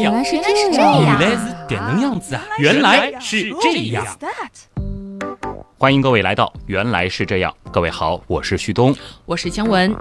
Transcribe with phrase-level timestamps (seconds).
[0.00, 2.42] 原来是这样原来是点能样子啊！
[2.58, 4.02] 原来是这样。
[5.76, 8.96] 欢迎各位来到《原来是这样》，各位好，我是旭东。
[9.26, 9.94] 我是姜文，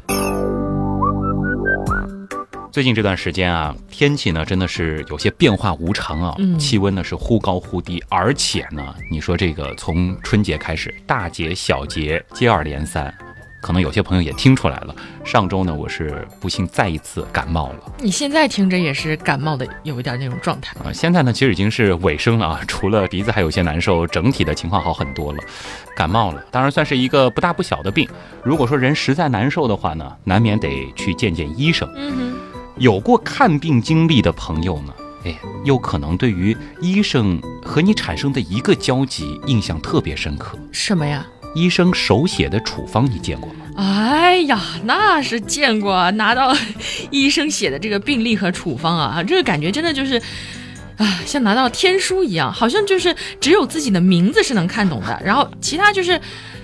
[2.71, 13.13] 最近这段时间啊，天气呢真的是有些变化无常啊，嗯气温呢是忽高忽低，而且呢，你说这个从春节开始，大节小节接二连三，
[13.61, 14.95] 可能有些朋友也听出来了。
[15.23, 20.75] 上周呢，我是不幸再一次感冒了你现在听着也是感冒的，有一点那种状态。
[20.83, 25.39] 啊、现在呢，其实已经是尾声了啊，除了鼻子还有些难受，整体的情况好很多了。
[25.95, 28.07] 感冒了，当然算是一个不大不小的病。
[28.43, 31.91] 如果说人实在难受的话呢，难免得去见见医生。
[31.95, 32.37] 嗯哼，
[32.77, 34.93] 有过看病经历的朋友呢，
[35.25, 40.57] 哎，又可能对于医生和你产生的一个交集印象特别深刻。
[40.71, 41.25] 什么呀？
[41.55, 43.65] 医生手写的处方你见过吗？
[43.77, 46.55] 哎呀，那是见过，拿到
[47.11, 50.21] 医生写的这个病历和处方啊，这个感觉真的就是。
[50.99, 56.19] 啊，像拿到天书一样，好像就是只有自己的名字是能看懂的，然后其他就是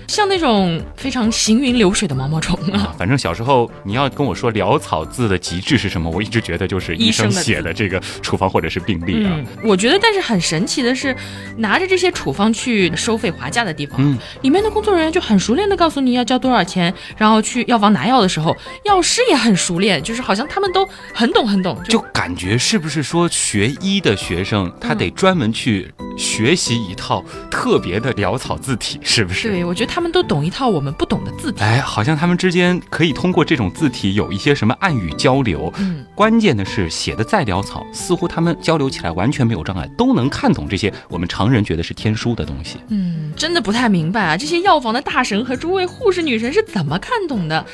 [0.08, 2.94] 像那种非常行云流水的毛毛虫啊。
[2.98, 9.30] 反正小时候你要跟我说潦草字的极致是什么，我一直觉得就是医生写的这个处方或者是病历啊。
[9.34, 11.14] 嗯，我觉得，但是很神奇的是，
[11.56, 29.50] 拿着这些处方去收费划价的地方，嗯里面的工作人员就很熟练的告诉你要交多少钱，然后去药房拿药的时候，药师也很熟练，就是好像他们都很懂很懂，就感觉是不是说学医的学生他得专门去学习一套特别的潦草字体，是不是？
[29.50, 31.62] 对我觉得他们都懂一套我们不懂的字体。
[31.62, 35.72] 哎，好像他们之间可以通过这种字体有一些什么暗语交流。
[35.78, 42.78] 嗯，关键的是写的再潦草，似乎他们交流起来完全没有障碍，都能看懂这些我们常人觉得是天书的东西。
[42.88, 47.64] 嗯，真的不太明白啊，这些药房的大神和诸位护士女神是怎么看懂的？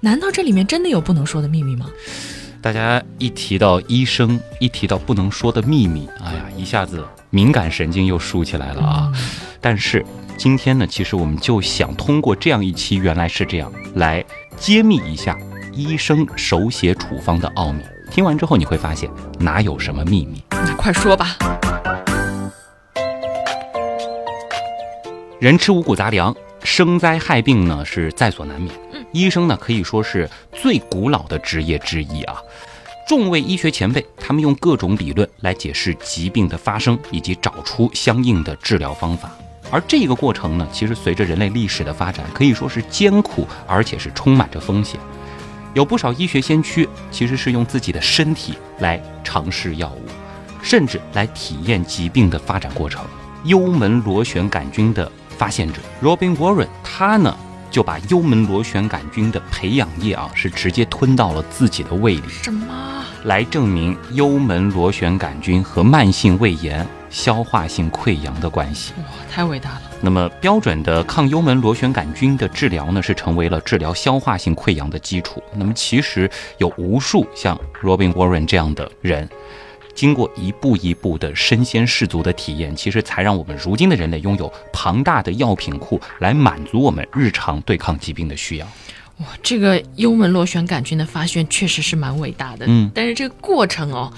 [0.00, 1.86] 难道这里面真的有不能说的秘密吗？
[2.60, 9.12] 大家一提到医生，一提到不能说的秘密，哎呀，一下子敏感神经又竖起来了啊！
[9.60, 10.04] 但是
[10.42, 14.24] 今天呢，其实我们就想通过这样一期，原来是这样，来
[14.56, 15.38] 揭秘一下
[15.72, 17.80] 医生手写处方的奥秘。
[18.10, 19.08] 听完之后，你会发现
[19.38, 20.42] 哪有什么秘密。
[20.50, 21.36] 那快说吧。
[25.38, 28.74] 人吃五谷杂粮，生灾害病呢是在所难免。
[28.94, 32.34] 嗯，医生呢可以说是最古老的职业之一啊。
[33.06, 39.30] 众位医学前辈，他们用各种理论来解释疾病的发生，以及找出相应的治疗方法。
[39.72, 45.00] 而这个过程呢，其实随着人类历史的发展，可以说是艰苦，而且是充满着风险。
[45.72, 50.04] 有不少医学先驱其实是用自己的身体来尝试药物，
[50.62, 53.02] 甚至来体验疾病的发展过程。
[53.44, 57.34] 幽门螺旋杆菌的发现者 Robin Warren，他呢
[57.70, 63.02] 就把幽门螺旋杆菌的培养液啊，是直接吞到了自己的胃里，什么？
[63.24, 68.92] 来证明幽门螺旋杆菌和慢性胃炎、消化性溃疡的关系。
[68.96, 69.82] 哇，太伟大了！
[70.00, 75.40] 那么标准的抗幽门螺旋杆菌的治疗呢，是成为了治疗消化性溃疡的基础。
[75.54, 76.28] 那么其实
[76.58, 79.28] 有无数像 Robin Warren 这样的人，
[79.94, 88.66] 经过一步一步的身先士卒的体验，其实才让我们如今的人类拥有庞大的药品库，来满足我们日常对抗疾病的需要。
[89.18, 94.10] 哇，这个幽门螺旋杆菌的发现确实是蛮伟大的，嗯但是这个过程哦，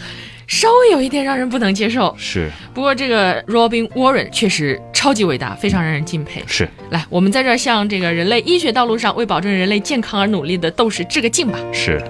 [0.47, 2.15] 稍微有一点让人不能接受。
[2.19, 6.43] 是不过这个 Robin Warren 确实超级伟大，非常让人敬佩。
[6.47, 11.59] 是，来，我们在这儿向这个人类医学道路上为保证人类健康而努力的斗士致个敬吧。
[11.73, 12.03] 是。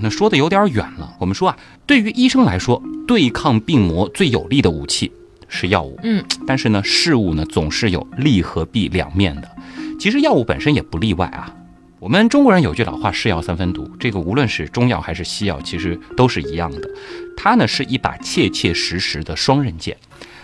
[0.00, 1.16] 那说的有点远了。
[1.18, 1.56] 我们说啊，
[1.86, 5.10] 对于医生来说，对抗病魔最有力的武器
[5.48, 5.98] 是药物。
[6.02, 9.50] 嗯，但是呢，事物呢总是有利和弊两面的。
[9.98, 11.54] 其实药物本身也不例外啊。
[12.00, 16.90] 我们中国人有句老话“是药三分毒”，这个无论是中药还是西药，其实都是一样的。
[17.34, 19.96] 它呢是一把切切实实的双刃剑。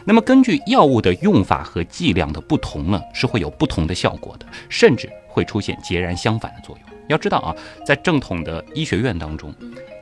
[0.07, 6.99] 那么根据药物的用法和剂量的不同呢，是会有不同的效果的，甚至会出现截然相反的作用。
[7.09, 7.55] 要知道啊，
[7.85, 9.53] 在正统的医学院当中，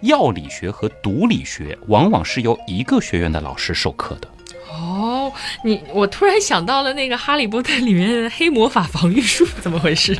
[0.02, 4.28] 药理学和毒理学往往是由一个学院的老师授课的。
[4.70, 5.32] 哦，
[5.64, 10.16] 你我突然想到了那个《哈利波特》里面的黑魔法防御术，怎么回事？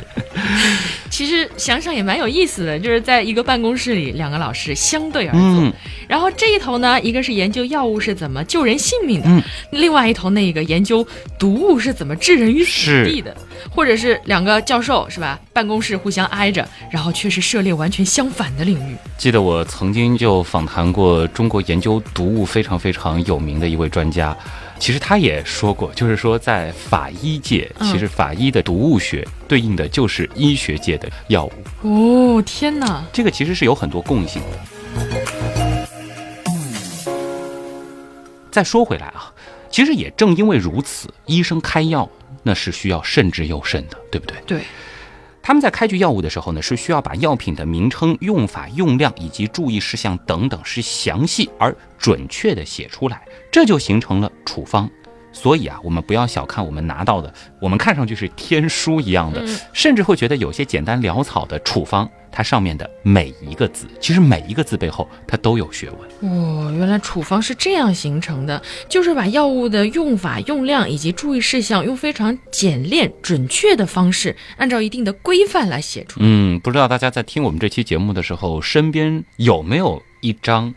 [1.09, 5.73] 其实想想也蛮有意思的，就是在一个办公室里，两个老师相对而坐，嗯。
[6.07, 9.43] 然后这一头呢，一个是研究药物是怎么救人性命的，嗯。
[9.71, 11.05] 另外一头那个研究
[11.37, 13.35] 毒物是怎么置人于死地的，
[13.69, 15.39] 或者是两个教授是吧？
[15.53, 18.95] 办公室互相挨着，然后却是涉猎完全相反的领域。
[19.17, 24.35] 记得我曾经就访谈过中国研究毒物非常非常有名的一位专家，
[24.79, 31.45] 其实他也说过，就是说在法医界，嗯其实法医的毒物学对应的就是医学界的药
[31.81, 33.03] 物，哦，天哪！
[33.11, 34.57] 这个其实是有很多共性的。
[38.51, 39.31] 再说回来啊，
[39.69, 42.09] 其实也正因为如此，医生开药
[42.43, 44.37] 那是需要慎之又慎的，对不对？
[44.45, 44.61] 对，
[45.41, 54.89] 他们在开具药物的时候呢，是需要把药品的名称、用法、用量以及注意事项等等是详细而准确的写出来，这就形成了处方。
[55.31, 66.31] 所以啊，我们不要小看我们拿到的，我们看上去是天书一样的，嗯甚至会觉得有些简单潦草的处方，它上面的每一个字，其实每一个字背后它都有学问。
[66.31, 76.25] 哦，原来处方是这样形成的，就是把药物的用法、用量以及注意事项，用非常简练、准确的方式，按照一定的规范来写出来。
[76.27, 80.73] 嗯，不知道大家在听我们这期节目的时候，身边有没有一张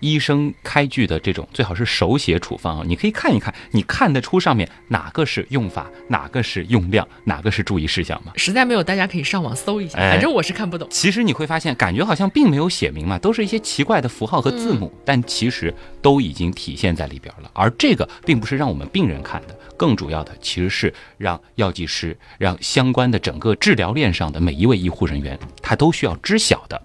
[0.00, 2.84] 医生开具的这种，最好是手写处方啊？
[2.86, 8.32] 你可以看一看，你看得出上面哪个是用法，哪个是用量，哪个是注意事项吗？
[8.36, 10.86] 实在没有，大家可以上网搜一下，哎反正我是看不懂。
[10.90, 17.50] 其实你会发现，感觉好像并没有写明嘛，都是一些奇怪的符号和字母，但其实都已经体现在里边了。
[17.54, 26.82] 而这个并不是让我们病人看的，更主要的其实是让药剂师、让相关的整个治疗链上的每一位医护人员，他都需要知晓的。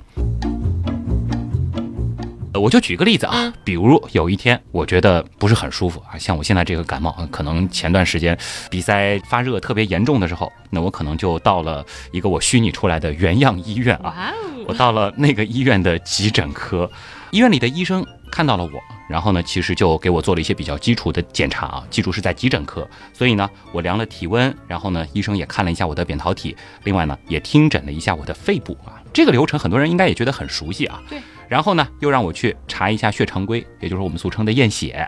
[2.61, 8.37] 呃我就举个例子啊嗯，比如有一天我觉得不是很舒服啊，像我现在这个感冒，可能前段时间
[8.69, 14.31] 鼻塞发热特别严重的时候，那我可能就到了一个我虚拟出来的原样医院啊，
[14.67, 16.89] 我哦，到了那个医院的急诊科，
[17.31, 18.71] 医院里的医生看到了我，
[19.09, 31.01] 然后呢，其实就给我做了一些比较基础的检查啊，记住是在急诊科，所以呢，我量了体温，然后呢，医生也看了一下我的扁桃体，另外呢，也听诊了一下我的肺部啊，这个流程很多人应该也觉得很熟悉啊。
[31.09, 31.19] 对。
[31.51, 35.05] 然后呢，又让我去查一下血常规，也就是我们俗称的验血，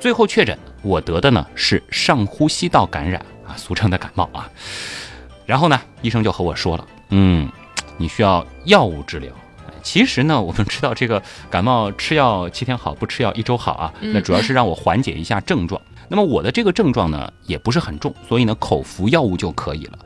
[0.00, 4.50] 最后确诊我得的呢是上呼吸道感染啊，俗称的感冒啊。
[5.46, 7.48] 然后呢，医生就和我说了，嗯，
[7.96, 9.32] 你需要药物治疗。
[9.80, 13.94] 其实呢，我们知道这个感冒吃药七天好，不吃药一周好啊。
[14.00, 15.80] 嗯那主要是让我缓解一下症状。
[16.08, 19.98] 那么我的这个症状呢，也不是很重，所以呢，口服药物就可以了。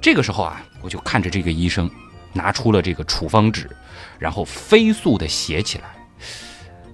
[0.00, 1.88] 这个时候啊，我就看着这个医生
[2.32, 3.68] 拿出了这个处方纸，
[4.18, 5.84] 然后飞速的写起来。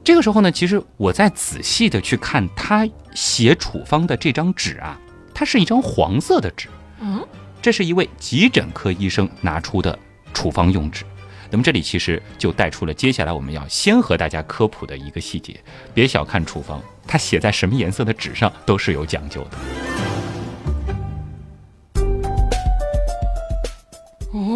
[0.04, 4.98] 这个时候呢，其实我在仔细的去看他写处方的这张纸啊，
[5.34, 6.68] 它是一张黄色的纸。
[7.00, 7.26] 嗯，
[7.60, 9.98] 这是一位急诊科医生拿出的
[10.32, 11.04] 处方用纸。
[11.50, 15.58] 那么这里其实就带出了接下来我们要先和大家科普的一个细节：
[15.92, 20.17] 别小看处方，它写在什么颜色的纸上都是有讲究的。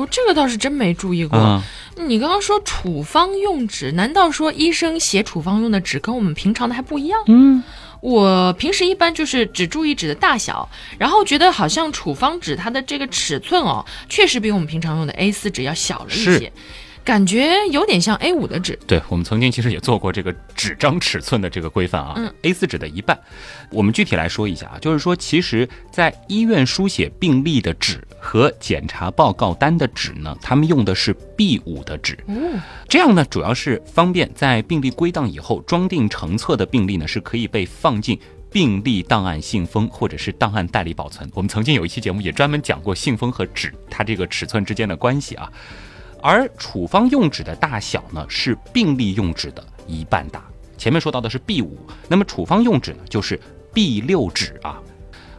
[0.02, 1.38] 哦，这个倒是真没注意过。
[1.38, 7.20] 嗯，你刚刚说处方用纸，难道说医生写处方用的纸跟我们平常的还不一样？
[7.26, 7.62] 嗯，
[8.00, 10.68] 我平时一般就是只注意纸的大小，
[10.98, 16.52] 然后觉得好像处方纸它的这个尺寸哦，确实比我们平常用的 A 4纸要小了一些是，
[17.04, 18.78] 感觉有点像 A 五的纸。
[18.86, 23.18] 对，我们曾经其实也做过这个纸张尺寸的这个规范啊、嗯 a 四纸的一半。
[23.70, 32.16] 我们具体来说一下啊，就是说，其实，在医院书写病历的纸和检查报告单的纸呢，他们用的是 B 五的纸。
[32.28, 38.18] 嗯，这样呢，主要是方便在病历归档以后装订成册的病历呢，是可以被放进
[38.50, 41.28] 病历档案信封或者是档案袋里保存。
[41.34, 45.50] 我们曾经有一期节目也专门讲过信封和纸它这个尺寸之间的关系啊。
[46.22, 50.42] 而处方用纸的大小呢，是病例用纸的一半大。
[50.78, 51.76] 前面说到的是 B 五，
[52.08, 53.38] 那么处方用纸呢，就是
[53.74, 54.80] B 六纸啊。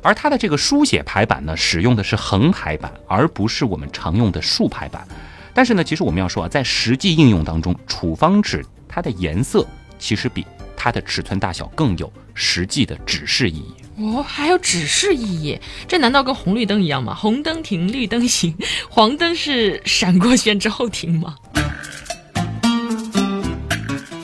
[0.01, 5.07] 而它的这个书写排版呢，使用的是横排版，而不是我们常用的竖排版。
[5.53, 9.65] 但是呢，其实我们要说啊，在实际应用当中，处方纸它的颜色
[9.97, 10.45] 其实比
[10.83, 13.73] 它的尺寸大小更有实际的指示意义。
[13.99, 17.15] 哦，还有指示意义，这难道跟红绿灯一样吗？
[17.15, 18.53] 红灯停，绿灯行，
[18.91, 21.37] 黄灯是闪过线之后停吗？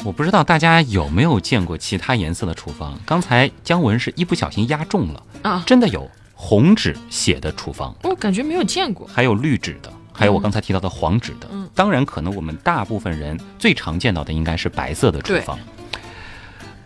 [0.04, 3.00] 我不知道大家有没有见过其他颜色的厨房？
[3.06, 9.08] 刚才姜文是一不小心压中了，啊，真的有红纸写的厨房，我感觉没有见过。
[9.08, 11.48] 还有绿纸的，还有我刚才提到的黄纸的。
[11.54, 15.58] 嗯当然，可能我们大部分人最常见到的应该是白色的处方。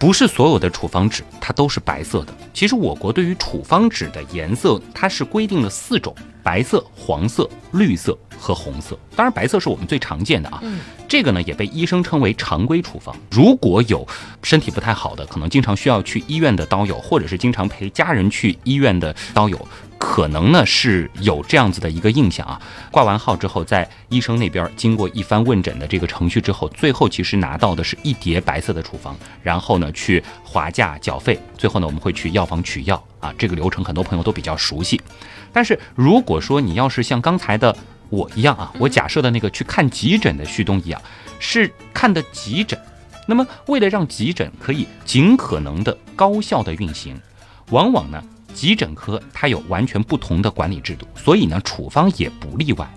[0.03, 2.33] 不是所有的处方纸它都是白色的。
[2.53, 8.99] 其实我国对于处方纸的颜色，它是规定了四种：白色、黄色、绿色和红色。
[9.15, 10.59] 当然，白色是我们最常见的啊。
[10.61, 13.15] 嗯这个呢也被医生称为常规处方。
[13.31, 14.05] 如果有
[14.41, 19.67] 身体不太好的，可能经常需要去医院的刀友，或者是经常陪家人去医院的刀友，
[20.03, 22.61] 可能呢是有这样子的一个印象啊。
[22.91, 33.33] 挂完号之后，在医生那边经过一番问诊的这个程序之后，最后其实拿到的是一叠白色的处方，然后呢去划价缴费，最后呢我们会去药房取药啊。
[33.37, 35.01] 这个流程很多朋友都比较熟悉。
[35.51, 37.75] 但是如果说你要是像刚才的
[38.09, 41.01] 我一样啊，我假设的那个去看急诊的旭东一样，
[41.39, 42.77] 是看的急诊。
[43.25, 47.17] 那么，为了让急诊可以尽可能的高效的运行，
[47.69, 48.21] 往往呢，
[48.53, 52.87] 急诊科它有完全不同的管理制度，所以呢，处方也不例外。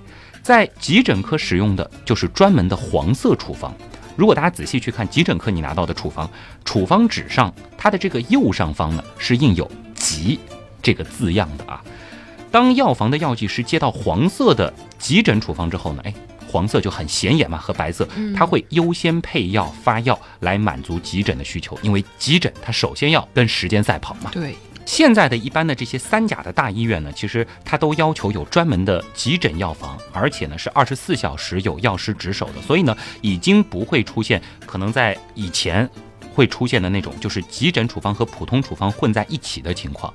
[0.43, 3.75] 在急诊科使用的就是专门的黄色处方。
[4.15, 6.29] 如果大家仔细去看急诊科你拿到的处方，
[6.65, 10.39] 处方纸上它的这个右上方呢是印有“急”
[10.83, 11.83] 这个字样的啊。
[12.51, 16.15] 当药房的药剂师接到黄色的急诊处方之后呢，哎。
[16.49, 24.31] 黄色就很显眼嘛，和白色，它会优先配药发药来满足急诊的需求，因为急诊它首先要跟时间赛跑嘛。
[24.33, 24.55] 对，
[24.87, 35.87] 现在的一般的这些三甲的大医院呢，其实它都要求有专门的急诊药房，而且呢是二十四小时有药师值守的，所以呢已经不会出现可能在以前。
[36.33, 40.13] 会出现的那种，就是急诊处方和普通处方混在一起的情况。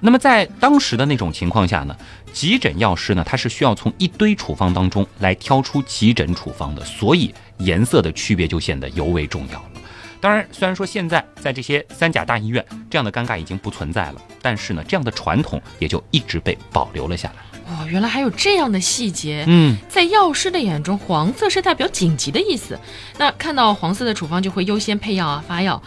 [0.00, 1.96] 那么在当时的那种情况下呢，
[2.32, 9.79] 急诊药师呢，他是需要从一堆处方当中来挑出急诊处方的，所以颜色的区别就显得尤为重要了。
[10.20, 17.34] 当然，虽然说现在在这些三甲大医院，这样的尴尬已经不存在了，但是呢，这样的传统也就一直被保留了下来。
[17.72, 19.44] 哦，原来还有这样的细节。
[19.46, 22.78] 嗯，在药师的眼中，黄色是代表紧急的意思。
[23.16, 25.80] 那看到黄色的处方，就会优先配药啊，发药。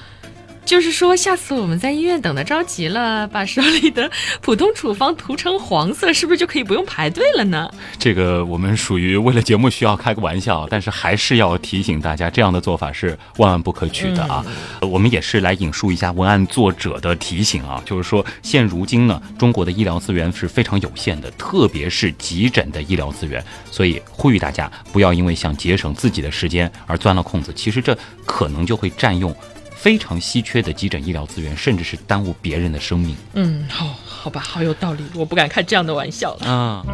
[0.66, 4.10] 就是说，下次我们在医院等的着急了，把手里的
[4.42, 7.70] 普通处方涂成黄色，是不是就可以不用排队了呢？
[8.00, 14.44] 这个我们属于为了节目需要开个玩笑，但是还是要提醒大家，这样的做法是万万不可取的啊！
[14.82, 29.36] 我们也是来引述一下文案作者的提醒啊，就是说，现如今呢，中国的医疗资源是非常有限的，特别是急诊的医疗资源，所以呼吁大家不要因为想节省自己的时间而钻了空子，其实这可能就会占用。
[29.84, 33.14] 非常稀缺的急诊医疗资源，甚至是耽误别人的生命。
[33.34, 36.46] 嗯，好，好吧，好有道理，我不敢开这样的玩笑了。
[36.50, 36.86] 啊，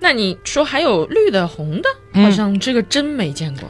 [0.00, 3.68] 那你说还有绿的、红的，好像这个真没见过。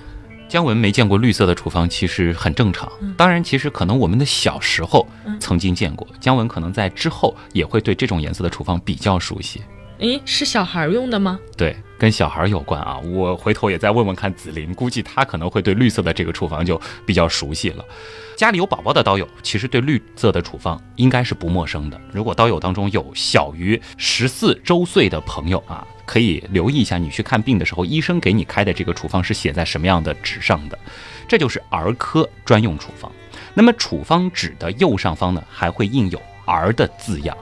[0.49, 2.89] 姜文没见过绿色的处方，其实很正常。
[3.17, 5.05] 当然，其实可能我们的小时候
[5.41, 9.61] 曾经见过，姜文可能在之后也会对这种颜色的处方比较熟悉。
[9.99, 11.41] 诶，是小孩用的吗？
[11.57, 12.99] 对，跟小孩有关啊。
[12.99, 17.85] 我回头也再问问看紫菱，估计她可能会对绿色的这个处方就比较熟悉了。
[18.37, 22.01] 家里有宝宝的刀友，其实对绿色的处方应该是不陌生的。
[22.13, 30.77] 如果刀友当中有小于十四周岁的朋友啊，可以留意一下，你去看病的时候，医生给你开的这个处方是写在什么样的纸上的。
[31.29, 33.13] 这就是儿科专用处方。
[33.55, 37.37] 那么处方纸的右上方呢，还会印有“儿”的字样。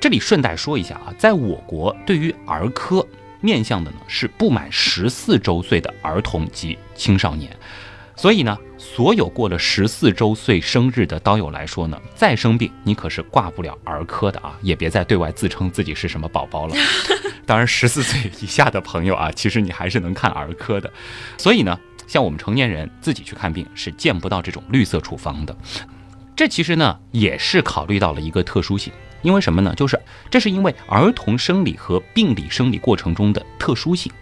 [0.00, 3.06] 这里顺带说一下啊，在我国对于儿科
[3.42, 7.54] 面向的呢是不满十四周岁的儿童及青少年，
[8.16, 16.74] 所以呢，所有过了十四周岁生日的刀友来说呢，再生病你可是挂不了儿科的啊，也别再对外自称自己是什么宝宝了。
[17.44, 20.90] 当然，十四岁以下的朋友啊，其实你还是能看儿科的。
[21.36, 25.54] 所以呢，像我们成年人自己去看病是见不到这种绿色处方的。
[26.36, 28.92] 这其实呢也是考虑到了一个特殊性。
[29.22, 29.72] 因为什么呢？
[29.76, 29.98] 就是
[30.30, 34.12] 这是因为儿童生理和病理生理过程中的特殊性，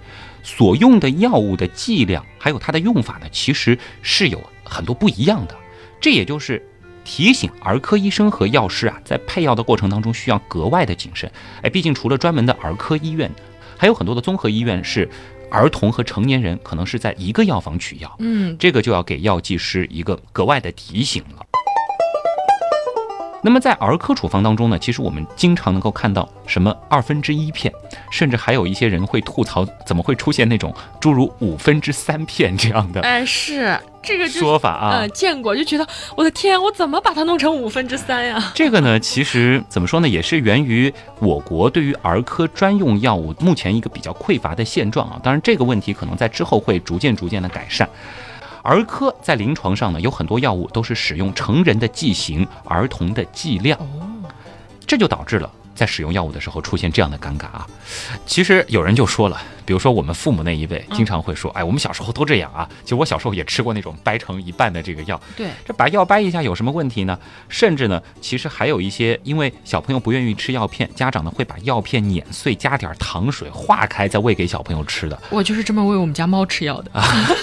[0.42, 5.56] 所用的药物的剂量还有它的用法呢，其实是有很多不一样的。
[6.00, 6.62] 这也就是
[7.04, 11.30] 提醒儿科医生和药师啊，在配药的过程当中需要格外的谨慎。
[11.62, 13.30] 哎，毕竟除了专门的儿科医院，
[13.76, 15.08] 还有很多的综合医院是
[15.50, 18.16] 儿童和成年人可能是在一个药房取药。
[18.20, 21.44] 嗯，这个就要给药剂师一个格外的提醒了。
[23.42, 27.72] 那么在儿科处方当中呢，其实我们经常能够看到什么二分之一片，
[28.10, 33.00] 甚至还有一些人会吐槽，怎么会出现那种诸如五分之三片这样的？
[33.00, 38.38] 哎，是这个说法啊，呃，见过，就觉得我的天，我怎么把它弄成五分之三呀？
[38.54, 45.18] 这个呢，其实怎么说呢，也是源于我国对于儿科专用药物目前一个比较匮乏的现状啊。
[45.22, 47.88] 当然，这个问题可能在之后会逐渐逐渐的改善。
[48.62, 53.78] 儿科在临床上呢，有很多药物都是使用成人的剂型，儿童的剂量，
[54.86, 57.66] 这就导致了在使用药物的时候出现这样的尴尬啊。
[58.26, 59.40] 其实有人就说了，
[59.70, 62.68] 比如说我们父母那一辈，经常会说，哎，我们小时候都这样啊。
[62.82, 67.16] 其实我小时候也吃过那种掰成一半的这个药，对，这把药掰一下有什么问题呢？
[67.48, 75.16] 甚至呢，其实还有一些，因为小朋友不愿意吃药片，家长呢会把药片碾碎，加点糖水化开，再喂给小朋友吃的。
[75.30, 76.90] 我就是这么喂我们家猫吃药的。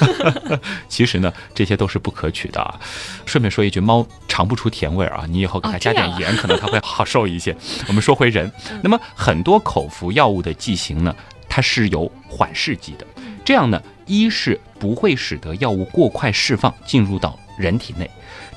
[0.89, 2.77] 其实呢，这些都是不可取的啊。
[3.25, 7.55] 顺便说一句，猫尝不出甜味儿啊，你以后给它加点盐，可能它会好受一些。
[7.87, 8.51] 我们说回人，
[8.83, 11.15] 那么很多口服药物的剂型呢，
[11.57, 13.07] 它是有缓释剂的，
[13.43, 18.07] 这样呢，一是不会使得药物过快释放进入到人体内，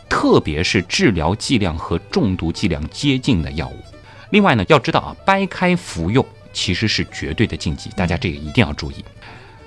[0.06, 3.76] 特别是治疗剂量和中毒剂量接近的药物。
[4.32, 9.02] 另外呢，要知道啊，掰开服用其实是绝对的禁忌，大家这个一定要注意。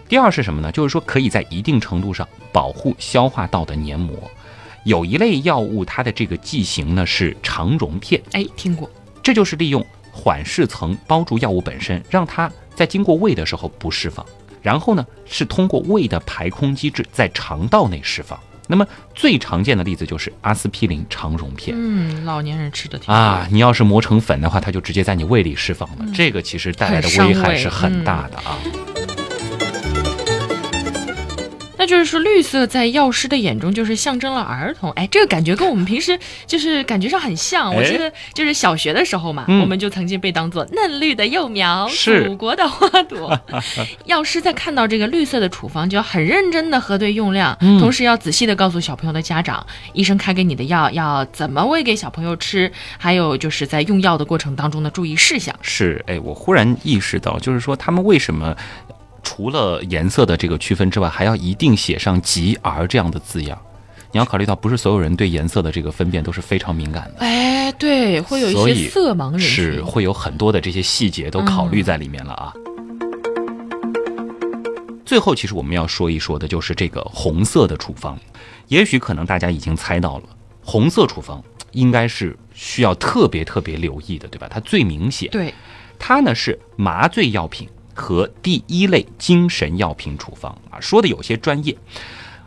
[0.07, 0.71] 第二是什么呢？
[0.71, 4.15] 就是说可以在一定程度上保护消化道的黏膜。
[4.83, 8.87] 有一类药物，它的这个剂型呢是肠溶片，哎，听过，
[9.23, 9.83] 这就是利用
[10.15, 14.23] 缓释层包住药物本身，让它在经过胃的时候不释放，
[14.61, 18.39] 然后呢是通过胃的排空机制在肠道内释放。
[18.65, 28.57] 那么最常见的例子就是阿司匹林肠溶片，嗯，老年人吃的挺啊，你要是磨成粉的话，它就直接在你胃里释放了，这个其实带来的危害是很大的啊。
[31.83, 34.89] 那就是说，绿色在药师的眼中就是象征了儿童。
[34.91, 37.75] 哎，这个感觉跟我们平时就是感觉上很像。
[37.75, 43.37] 我记得就是小学的时候嘛，我们就曾经被当做嫩绿的幼苗，祖国的花朵。
[44.05, 55.53] 药师在看到这个绿色的处方，就要很认真的核对用量，同时要仔细的告诉小朋友的家长，医生开给你的药要怎么喂给小朋友吃，还有就是在用药的过程当中的注意事项。
[55.61, 58.55] 是，哎，我忽然意识到，就是说他们为什么？
[59.23, 63.59] 除了颜色的这个区分之外，还要一定写上“吉儿”这样的字样。
[64.11, 67.21] 你要考虑到，不是所有人对颜色的这个分辨都是非常敏感的。
[67.21, 72.53] 哎，对，会有一些色盲人是会有很多的这些细节都考虑在里面了啊。
[75.03, 78.19] 最后，其实我们要说一说的就是这个红色的处方。
[78.67, 80.23] 也许可能大家已经猜到了，
[80.63, 84.47] 红色处方应该是需要特别特别留意的，对吧？
[84.49, 85.29] 它最明显。
[85.31, 85.53] 对，
[85.97, 87.67] 它呢是麻醉药品。
[87.93, 91.75] 和第一类精神药品处方啊，说的有些专业。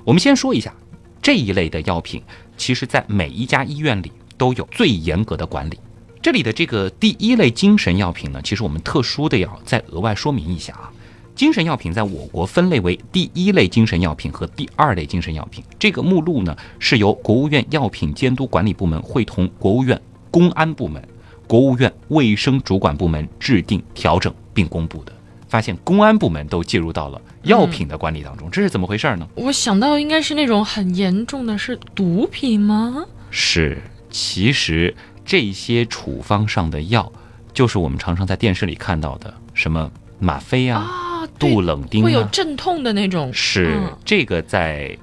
[0.05, 0.75] 我们先说一下
[1.21, 2.23] 这一类的药品，
[2.57, 5.79] 其实在每一家医院里都有最严格的管理。
[6.23, 10.91] 这里的这个第一类精神药品呢，其实我们特殊的要再额外说明一下啊。
[11.37, 15.62] 精神药品在我国分类为第一类精神药品和第二类精神药品。
[15.79, 20.00] 这个目录呢，是由国务院药品监督管理部门会同国务院
[20.31, 21.07] 公安部门、
[21.47, 25.12] 国务院卫生主管部门制定、调整并公布的。
[25.57, 29.27] 发现公安部门都介入到了药品的管理当中，这是怎么回事呢？
[29.37, 33.07] 我想到应该是那种很严重的，是毒品吗？
[33.31, 37.11] 是，其实这些处方上的药，
[37.55, 43.33] 就是我们常常在电视里看到的，什么吗啡啊、杜冷丁，会有镇痛的那种。
[43.33, 44.95] 是，这个在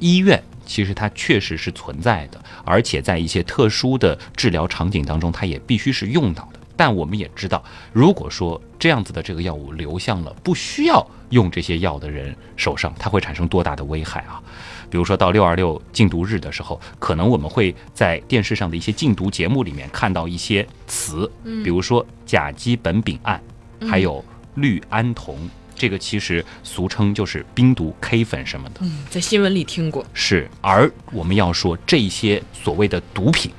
[0.00, 6.60] 医院其实它确实是存在的，而且在一些特殊的治疗场景当中，它也必须是用到的。
[6.76, 14.42] 但我们也知道，如果说这样子的这个药物流向了不需要用这些药的人手上，它会产生多大的危害啊？
[14.90, 23.40] 比如说到六二六禁毒日的时候，可能我们会在电视上的一些禁毒节目里面看到一些词，比如说甲基苯丙胺，
[23.88, 25.36] 还有氯胺酮，
[25.74, 28.80] 这个其实俗称就是冰毒 K 粉什么的。
[28.82, 30.04] 嗯，在新闻里听过。
[30.12, 33.50] 是，而我们要说这些所谓的毒品，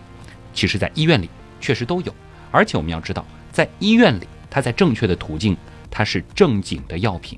[0.53, 2.15] 其实在医院里确实都有。
[2.55, 5.57] 而且我们要知道，在医院里，它在正确的途径，
[5.91, 7.37] 它是正经的药品。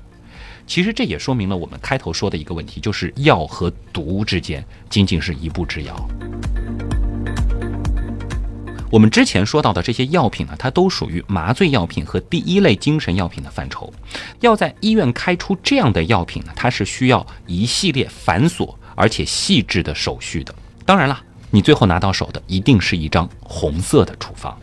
[0.64, 6.08] 其实这也说明了我们开头说的一个问题，就是药和毒之间仅仅是一步之遥。
[8.90, 13.92] 我们之前说到的这些药品呢，它都属于麻醉药品和第一类精神药品的范畴。
[14.40, 20.54] 要在医院开出这样的药品呢，它是需要一系列繁琐而且细致的手续的。
[20.86, 24.58] 当然了，你最后拿到手的一定是一张红色的处方。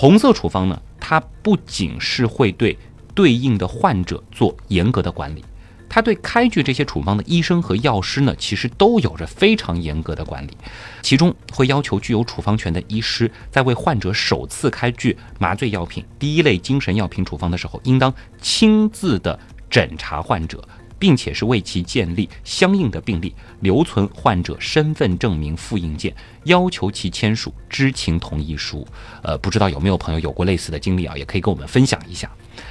[0.00, 2.78] 红色处方呢，它不仅是会对
[3.14, 5.44] 对应的患者做严格的管理，
[5.90, 10.56] 它对开具这些处方的医生和药师呢，其实都有着非常严格的管理。
[11.02, 18.10] 其中会要求具有处方权的医师，在为患者首次开具麻醉药品、第一类精神药品处方的时候，应当
[18.40, 20.66] 亲自的诊查患者。
[21.00, 28.86] 并且是为其建立相应的病历，留存患者身份证明复印件，要求其签署知情同意书。
[29.22, 31.16] 呃，不知道有没有朋友有过类似的经历啊？
[31.16, 32.30] 也可以跟我们分享一下。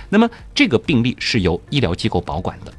[0.10, 2.72] 那么这个病历是由医疗机构保管的，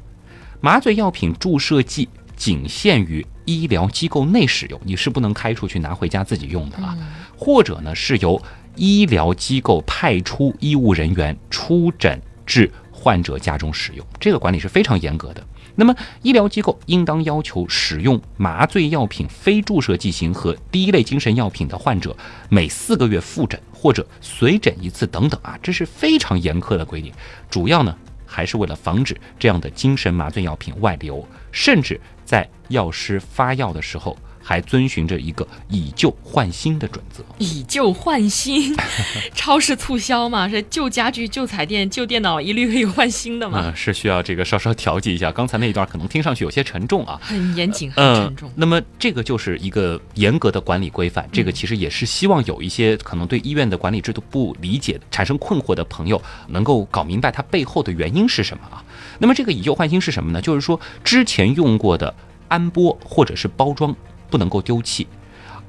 [0.61, 6.97] 麻醉药品注射剂仅限于医疗机构内使用，你是不能开出去拿回家自己用的啊。
[7.35, 8.41] 或者呢，是由
[8.77, 12.71] 医疗机构派出医务人员出诊至。
[13.01, 15.43] 患者家中使用，这个管理是非常严格的。
[15.73, 22.15] 那么，医疗机构应当要求使用麻醉药品、非注射剂型和第一类精神药品的患者
[22.49, 27.11] 每四个月复诊或者随诊一次等等啊，这是非常严苛的规定。
[27.49, 34.15] 主要呢，还是为了防止这样的精神麻醉药品外流，甚至在药师发药的时候。
[34.41, 37.23] 还遵循着一个以旧换新的准则。
[37.37, 38.75] 以旧换新，
[39.33, 43.61] 超市促销嘛，是旧家具、旧彩电、旧电脑一律可以换新的嘛？
[43.65, 45.31] 嗯，是需要这个稍稍调剂一下。
[45.31, 48.51] 刚才那一段可能听上去有些沉重啊，很严谨，很沉重。
[48.55, 51.27] 那么这个就是一个严格的管理规范。
[51.31, 58.83] 这个其实也是希望有一些可能对医院的管理制度不理解、产生困惑的朋友，能够搞明白它背后的原因是什么啊？
[59.19, 60.41] 那么这个以旧换新是什么呢？
[60.41, 62.13] 就是说之前用过的
[62.47, 63.95] 安波或者是包装。
[64.31, 65.05] 不能够丢弃，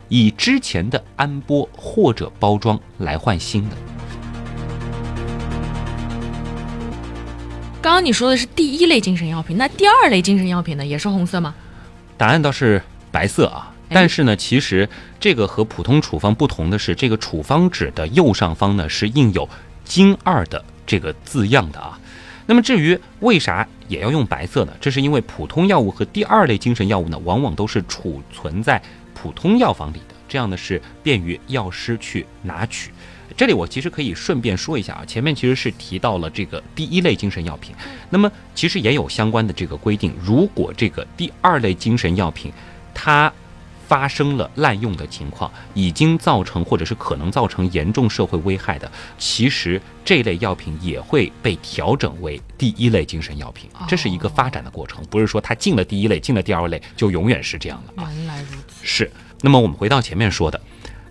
[0.09, 3.77] 以之前的安波或者包装来换新的。
[7.83, 11.53] 刚刚你说的是第一类精神药品，那第二类精神药品呢，也是红色吗？
[12.16, 13.68] 答案倒是白色啊。
[13.94, 14.88] 但是呢，其实
[15.20, 19.46] 这个和普通处方不同的是，这个处方纸的右上方呢是印有
[19.85, 21.98] “精二”的这个字样的啊。
[22.46, 24.72] 那么至于为啥也要用白色呢？
[24.81, 28.81] 这是因为普通药物和第二类精神药物呢，往往都是储存在
[29.14, 32.90] 普通药房里的，这样呢是便于药师去拿取。
[33.37, 37.74] 这里我其实可以顺便说一下啊，前面其实是提到了这个第一类精神药品，
[38.11, 42.52] 那么其实也有相关的这个规定，如果这个第二类精神药品
[42.94, 43.33] 它。
[43.87, 53.68] 发生了滥用的情况，已经造成或者是可能造成严重社会危害的，其实这类药品也会被调整为第一类精神药品。
[53.87, 58.03] 这是一个发展的过程，不是说它进了第一类，进了第二类就永远是这样的。
[58.03, 58.75] 原来如此。
[58.83, 59.11] 是。
[59.40, 60.61] 那么我们回到前面说的，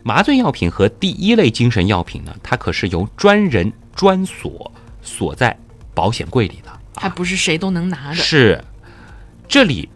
[0.04, 5.56] 麻醉药品和第一类精神药品呢，它可是由专人专锁锁在
[5.94, 8.16] 保险柜里的，还不是谁都能拿的。
[8.16, 8.64] 是。
[9.48, 9.90] 这里。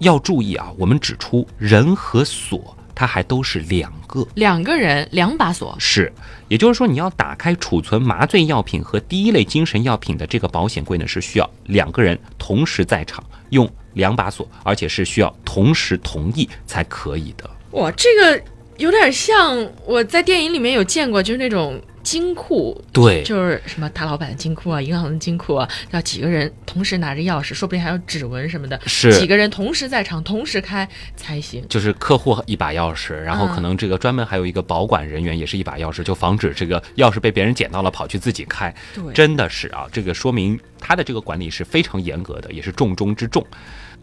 [0.00, 6.12] 要注意啊，我们指出人和锁，它还都是两个，两个人两把锁是，
[6.48, 17.48] 也就是说，你要打开储存麻醉药品和第一类精神药品的这个保险柜呢，是需要两个人同时在场，用两把锁，而且是需要同时同意才可以的。
[17.70, 18.42] 哇，这个
[18.78, 21.80] 有点像我在电影里面有见过，就是那种。
[22.02, 31.64] 金库对，就是什么大老板的金库啊，银行的金库啊，要几个人同时拿着钥匙，说不定还有指纹什么的，是几个人同时在场，同时开才行。
[31.68, 38.74] 就是客户一把钥匙，然后可能这个专门还有一个保管人员也是一把钥匙，就防止这个钥匙被别人捡到了跑去自己开。
[38.94, 43.46] 对，真的是啊，这个说明他的这个管理是非常严格的，也是重中之重，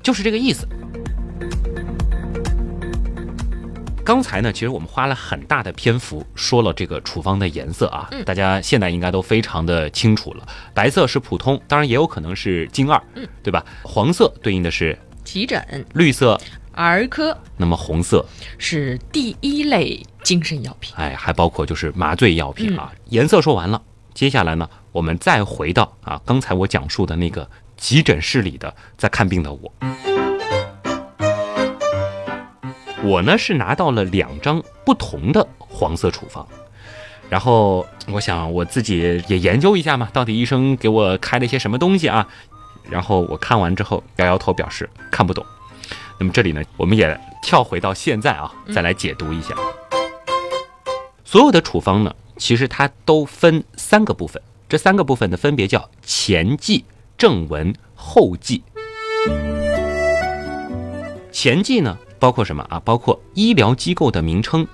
[0.03, 0.67] 就是这个意思。
[4.07, 10.47] 刚才呢，其实我们花了很大的篇幅说了这个处方的颜色啊，大家现在应该都非常的清楚了。
[10.73, 13.65] 白色是普通，当然也有可能是精二，嗯，对吧？
[13.83, 16.39] 黄色对应的是急诊，绿色
[16.71, 18.25] 儿科，那么红色
[18.57, 22.93] 是第一类精神药品，哎，还包括就是麻醉药品啊。
[23.09, 23.81] 颜色说完了，
[24.13, 29.73] 接下来呢，我们再回到啊刚才我讲述的那个急诊室里的在看病的我。
[33.07, 36.45] 我呢是拿到了两张不同的黄色处方，
[37.29, 42.27] 然后我想我自己也研究一下嘛，到底医生给我开了一些什么东西啊？
[42.89, 45.45] 然后我看完之后摇摇头表示看不懂。
[46.19, 49.55] 那么这里呢，我们也跳回到现在啊，再来解读一下。
[51.23, 56.83] 所有的处方呢，其实它都分三个部分，这三个部分呢分别叫前记、
[57.17, 58.63] 正文、后记。
[61.31, 61.97] 前记呢？
[62.19, 62.79] 包括什么啊？
[62.83, 64.67] 包括医疗机构的名称、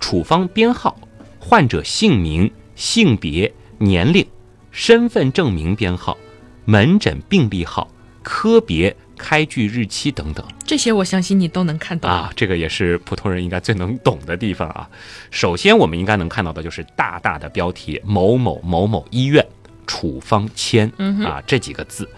[0.00, 0.98] 处方编号、
[1.38, 4.26] 患者姓名、性别、年龄、
[4.70, 6.16] 身份证明编号、
[6.64, 7.88] 门诊病历号、
[8.22, 10.44] 科别、开具日期等等。
[10.64, 12.32] 这些我相信你都能看到啊。
[12.34, 14.88] 这个也是普通人应该最能懂的地方啊。
[15.30, 19.46] 首先，我们应该能看到的就是大大的标题“某某某某医院
[19.86, 20.90] 处方签”
[21.24, 22.08] 啊这几个字。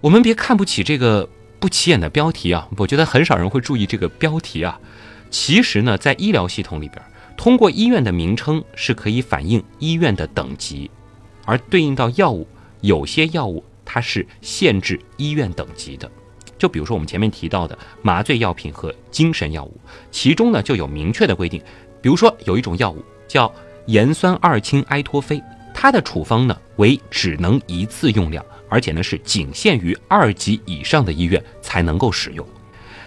[0.00, 1.28] 我们别看不起这个。
[1.62, 4.80] 不起眼的标题啊，我觉得很少人会注意这个标题啊。
[5.30, 7.00] 其实呢，在医疗系统里边，
[7.36, 10.90] 通过医院的名称是可以反映医院的等级，
[11.44, 12.48] 而对应到药物，
[12.80, 16.10] 有些药物它是限制医院等级的。
[16.58, 21.62] 就比如说我们前面提到的麻醉药品和精神药物，其中呢就有明确的规定。
[22.00, 23.52] 比如说有一种药物叫
[23.86, 25.40] 盐酸二氢埃托非，
[25.72, 28.44] 它的处方呢为只能一次用量。
[28.72, 32.46] 而且呢，是仅限于二级以上的医院才能够使用。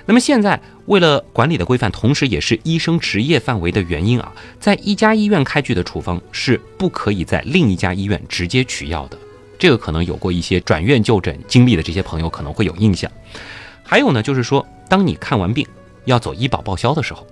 [0.05, 9.17] 那么现在，为了管理的规范，同时也是医生职业范围的原因啊，在一家医院开具的处方是不可以在另一家医院直接取药的。
[9.57, 13.11] 这个可能有过一些转院就诊经历的这些朋友可能会有印象。
[13.81, 15.65] 还有呢，就是说，当你看完病
[16.03, 17.25] 要走医保报销的时候，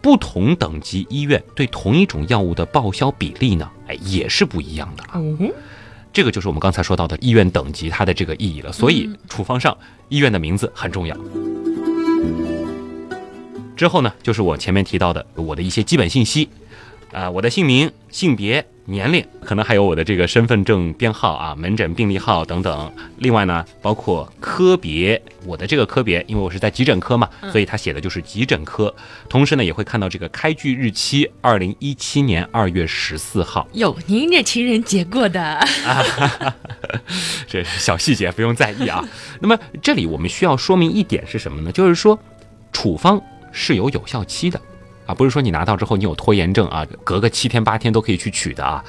[0.00, 5.20] 不同等级医院对同一种药物的报销比例呢，哎，也是不一样的啊。
[6.12, 8.72] 哦，这个就是我们刚才说到的医院等级它的这个意义了。
[8.72, 9.76] 所以处方上
[10.08, 11.16] 医院的名字很重要。
[13.74, 16.48] 之后呢，就是我前面提到的我的一些基本信息，
[17.12, 22.92] 啊、我的姓名、性别、年龄，可能还有我的这个身份证编号啊、门诊病历号等等。
[23.18, 28.92] 另外呢，包括科别，我的这个科别，因为我是在急诊科嘛，所以他写的就是急诊科。
[29.28, 33.68] 同时呢，也会看到这个开具日期，二零一七年二月十四号。
[33.72, 35.64] 有您这情人节过的，
[37.46, 39.08] 这是小细节，不用在意啊。
[39.40, 41.70] 那么这里我们需要说明一点是什么呢？
[41.70, 42.18] 就是说，
[42.72, 44.60] 处方是有有效期的
[45.06, 48.84] 啊，不是说你拿到之后你有拖延症啊，隔个七天八天都可以去取的啊，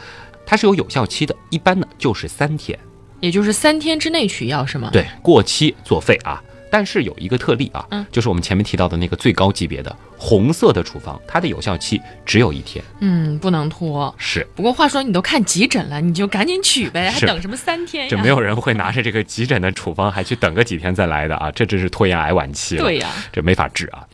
[0.46, 2.78] 它是有有效期的，一般呢就是三天，
[3.20, 6.42] 也就是三天之内取药是吗？，对，过期作废啊。
[6.72, 14.12] 但是有一个特例啊，嗯就是我们前面提到的那个最高级别的红色的处方，它的有效期只有一天，嗯，不能拖。
[14.18, 14.44] 是。
[14.56, 18.10] 不过话说，你都看急诊了，你就赶紧取呗，还等什么三天呀？
[18.10, 22.82] 这没有人会拿着这个急诊的处方还去等个几天再来的啊，这真是拖延癌晚期了。
[22.82, 24.08] 对呀、这没法治啊。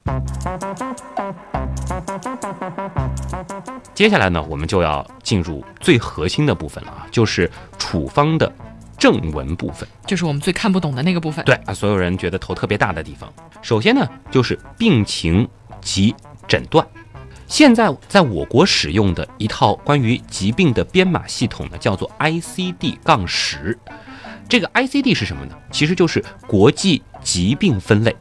[4.00, 8.50] 接下来呢，我们就要进入最核心的部分了啊，就是处方的
[8.98, 9.86] 正文部分。
[10.08, 11.44] 就是我们最看不懂的那个部分。
[11.44, 13.30] 对啊，所有人觉得头特别大的地方。
[13.62, 15.46] 首先呢，就是病情
[15.82, 16.16] 及
[16.48, 16.88] 诊断。
[17.46, 23.78] 现在在我国使用的一套关于疾病的编码系统呢，叫做 ICD 杠十。
[24.48, 25.54] 这个 ICD 是什么呢？
[25.72, 28.16] 其实就是国际疾病分类。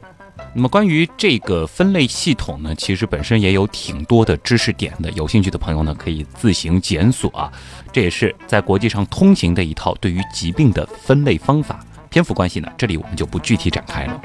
[0.53, 7.51] 那么关于这个分类系统呢，其实本身也有挺多的知识点的，有兴趣的朋友呢可以自行检索啊。
[7.91, 11.79] 这也是在国际上通行的一套对于疾病的分类方法。
[12.09, 14.19] 篇幅关系呢，这里我们就不具体展开了。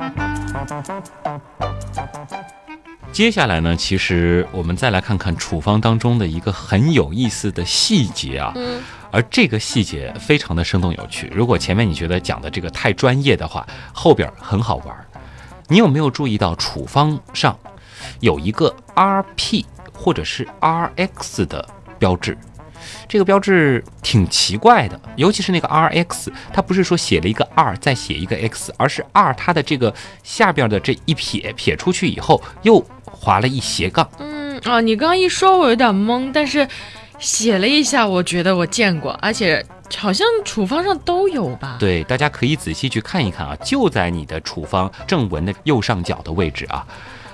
[3.12, 11.30] 接下来呢，其实我们再来看看处方当中的一个很有意思的细节啊，嗯，而这个细节非常的生动有趣。
[11.32, 15.03] 如果前面你觉得讲的这个太专业的话，后边很好玩。
[15.68, 17.58] 你有没有注意到处方上
[18.20, 21.66] 有一个 RP 或者是 RX 的
[21.98, 22.36] 标志？
[23.08, 34.06] 这个标志挺奇怪的，尤其是那个 RX，它不是说写了一个 R 再写一个 X，而是 R 它的这个下边的这一撇撇出去以后，又划了一斜杠。
[34.18, 36.68] 嗯啊，你刚刚一说，我有点懵，但是
[37.18, 39.64] 写了一下，我觉得我见过，而且
[39.96, 46.86] 好像处方上都有吧？，对，大家可以仔细去看一看啊，就在你的处方正文的右上角的位置啊。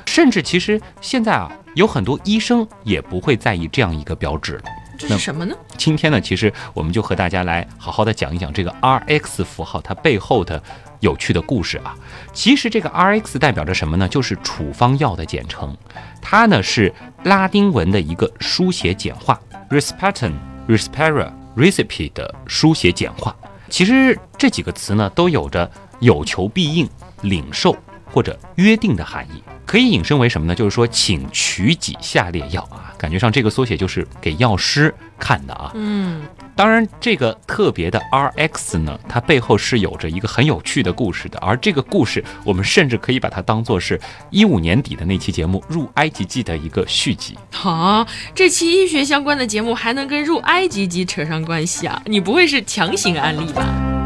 [0.07, 4.63] 甚至其实现在啊，有很多医生也不会在意这样一个标志了。
[4.99, 5.55] 这是什么呢？
[5.79, 10.63] 今天呢，其实我们就和大家来好好的讲一讲这个 RX 符号它背后的
[10.99, 11.97] 有趣的故事啊。
[12.35, 14.07] 其实这个 RX 代表着什么呢？
[14.07, 15.75] 就是处方药的简称，
[16.21, 16.93] 它呢是
[17.23, 20.35] 拉丁文的一个书写简化，Risperidone、
[20.69, 23.35] Rispera、Recipe 的书写简化。
[23.69, 26.89] 其实这几个词呢都有着有求必应、
[27.23, 27.77] 领受
[28.13, 30.53] 或者约定的含义，可以引申为什么呢？
[30.53, 32.93] 就是说，请取几下列药啊。
[32.99, 35.71] 感觉上这个缩写就是给药师看的啊。
[35.77, 36.23] 嗯，
[36.57, 41.39] 当然，这个特别的 RX 呢，它背后是有着一个很有趣的故事的。
[41.39, 47.39] 而这个故事，我们甚至可以把它当做是一五年底的那期节目《入埃及记》的一个续集。
[47.53, 48.05] 好，
[48.35, 52.03] 这期医学相关的节目还能跟入埃及记扯上关系啊？
[52.07, 54.00] 你不会是强行安利吧？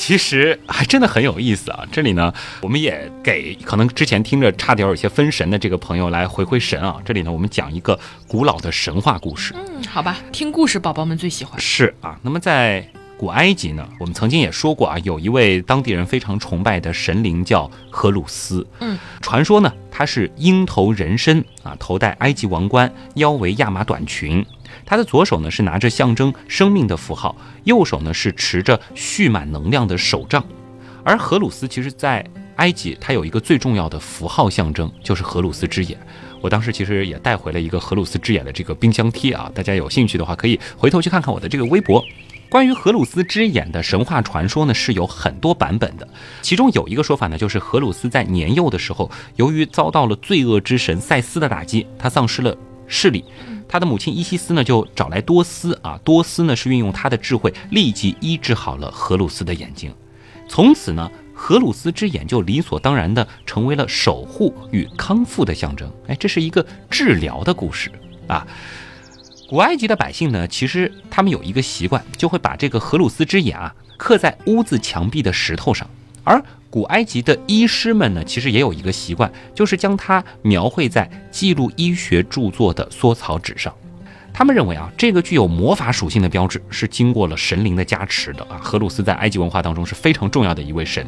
[0.00, 1.84] 其实还真的很有意思啊！
[1.92, 2.32] 这里呢，
[2.62, 6.96] 我们也给可能之前听着差点有些分神的这个朋友来回回神啊。
[7.04, 9.54] 这里呢，我们讲一个古老的神话故事。
[9.54, 11.60] 嗯，好吧，听故事宝宝们最喜欢。
[11.60, 12.82] 是啊，那么在
[13.18, 18.66] 古埃及呢，我们曾经也说过啊，有一位当地人非常崇拜的神灵叫荷鲁斯。
[18.80, 24.42] 嗯，传说呢，他是鹰头人身啊，头戴埃及王冠，腰围亚麻短裙。
[24.90, 30.44] 他的左手呢是拿着象征生命的符号，右手呢是持着蓄满能量的手杖。
[31.04, 32.26] 而荷鲁斯其实，在
[32.56, 35.96] 埃及他有一个最重要的符号象征，就是荷鲁斯之眼。
[36.40, 42.04] 我当时其实也带回了一个荷鲁斯之眼的这个冰箱贴啊，大家有兴趣的话可以回头去看看我的这个微博。
[42.48, 46.08] 关于荷鲁斯之眼的神话传说呢，是有很多版本的。
[46.42, 52.56] 其中有一个说法呢，就是荷鲁斯在年幼的时候，由于遭到了罪恶之神塞斯的打击，他丧失了
[52.88, 53.24] 视力。
[53.70, 59.94] 他的母亲伊西斯呢，就找来多斯啊，多斯呢是运用他的智慧，立即医治好了荷鲁斯的眼睛。
[60.48, 65.88] 从此呢，荷鲁斯之眼就理所当然的成为了守护与康复的象征。
[66.08, 67.92] 哎，这是一个治疗的故事。
[68.26, 68.44] 啊。
[69.48, 75.88] 古埃及的百姓呢，其实他们有一个习惯，就会把这个荷鲁斯之眼啊刻在屋子墙壁的石头上。
[76.24, 83.74] 而古埃及的医师们呢，其实也有一个习惯，就是将它描绘在记录医学著作的缩草纸上。
[84.32, 88.56] 他们认为啊，这个具有魔法属性的标志是经过了神灵的加持的啊。
[88.62, 91.04] 荷鲁斯在埃及文化当中是非常重要的一位神，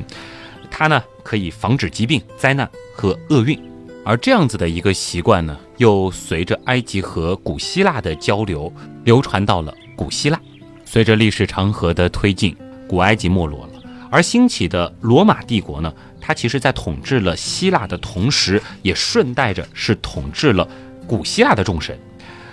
[0.68, 3.58] 他呢可以防止疾病、灾难和厄运。
[4.04, 8.70] 而这样子的一个习惯呢，又随着埃及和古希腊的交流
[9.04, 10.40] 流传到了古希腊。
[10.84, 12.56] 随着历史长河的推进，
[12.88, 13.71] 古埃及没落了，
[14.12, 20.68] 而兴起的罗马帝国呢，它其实在统治了希腊的同时，也顺带着是统治了
[21.06, 21.98] 古希腊的众神，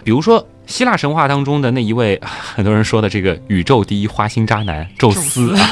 [0.03, 0.47] 比如说。
[0.69, 5.67] 希腊神话当中的那一位，很多人说的这个宇宙第一花心渣男宙斯啊，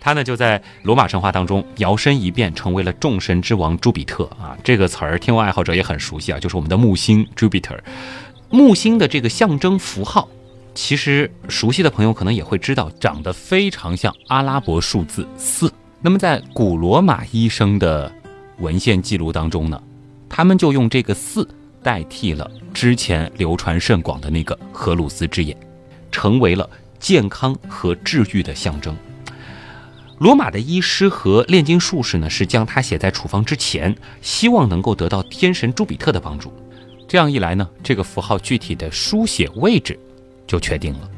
[0.00, 4.56] 他呢就在罗马神话当中摇身一变成为了众神之王朱比特啊。
[4.64, 7.78] 这个词儿天文爱好者也很熟悉啊，就是我们的木星 Jupiter。
[8.48, 10.26] 木星的这个象征符号，
[10.74, 15.72] 其实熟悉的朋友可能也会知道，长得非常像阿拉伯数字四。
[16.00, 18.10] 那么在古罗马医生的
[18.58, 19.82] 文献记录当中呢，
[20.28, 21.48] 他们就用这个四。
[21.82, 25.56] 代替了之前流传甚广的那个荷鲁斯之眼，
[26.12, 28.94] 成为了健康和治愈的象征。
[30.18, 36.52] 罗马的医师和炼金术士呢，是将它写在处方之前，希望能够得到天神朱比特的帮助。
[37.08, 39.98] 这样一来呢，这个符号具体的书写位置
[40.50, 41.08] 就确定了。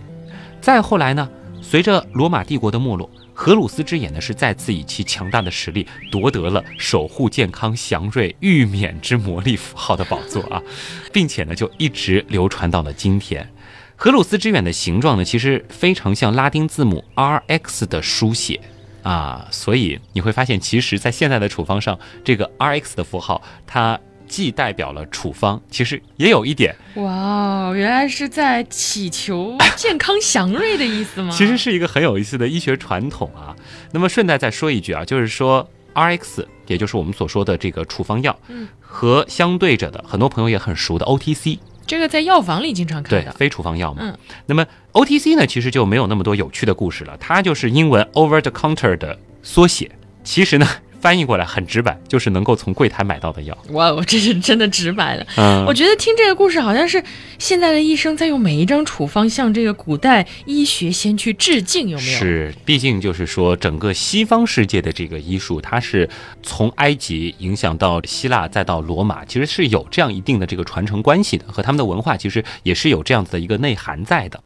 [0.60, 1.26] 再后来呢，
[1.62, 3.10] 随着罗马帝国的没落。
[3.32, 10.62] 荷鲁斯之眼呢，是再次以其强大的实力夺得了守护健康、祥瑞、玉冕之魔力符号的宝座啊，
[11.10, 13.48] 并且呢，就一直流传到了今天。
[13.96, 18.60] 荷鲁斯之眼的形状呢，其实非常像拉丁字母 R X 的书写
[19.02, 23.98] 啊，所以你会发现，其实，在现在的处方上，这个 R X 的符号，它。
[24.26, 31.34] 既代表了处方，其实也有一点哇哦，原来是在祈求 健康祥瑞的意思吗？
[31.36, 33.54] 其实是一个很有意思的医学传统啊。
[33.92, 44.00] 那么顺带再说一句啊，就是说 RX，也就是我们所说的这个处方药，嗯，和相对着的很多朋友也很熟的 OTC，这个在药房里经常看到，对，非处方药嘛。
[44.02, 49.90] 嗯，那么 OTC 呢，其实就没有那么多有趣的故事了，它就是英文 Over the Counter 的缩写。
[50.24, 50.66] 其实呢。
[51.02, 53.58] 翻译过来很直白，就是能够从柜台买到的药。
[53.70, 55.26] 哇，我这是真的直白的。
[55.36, 57.02] 嗯，我觉得听这个故事好像是
[57.40, 62.18] 现在的医生在用每一张处方向这个古代医学先驱致敬，有没有？
[62.18, 66.08] 是，毕竟就是说整个西方世界的这个医术，它是
[66.40, 74.40] 从埃及影响到希腊，再到罗马，其实是有这样一定的这个传承关系的，和他们的文化其实也是有这样子的一个内涵在的。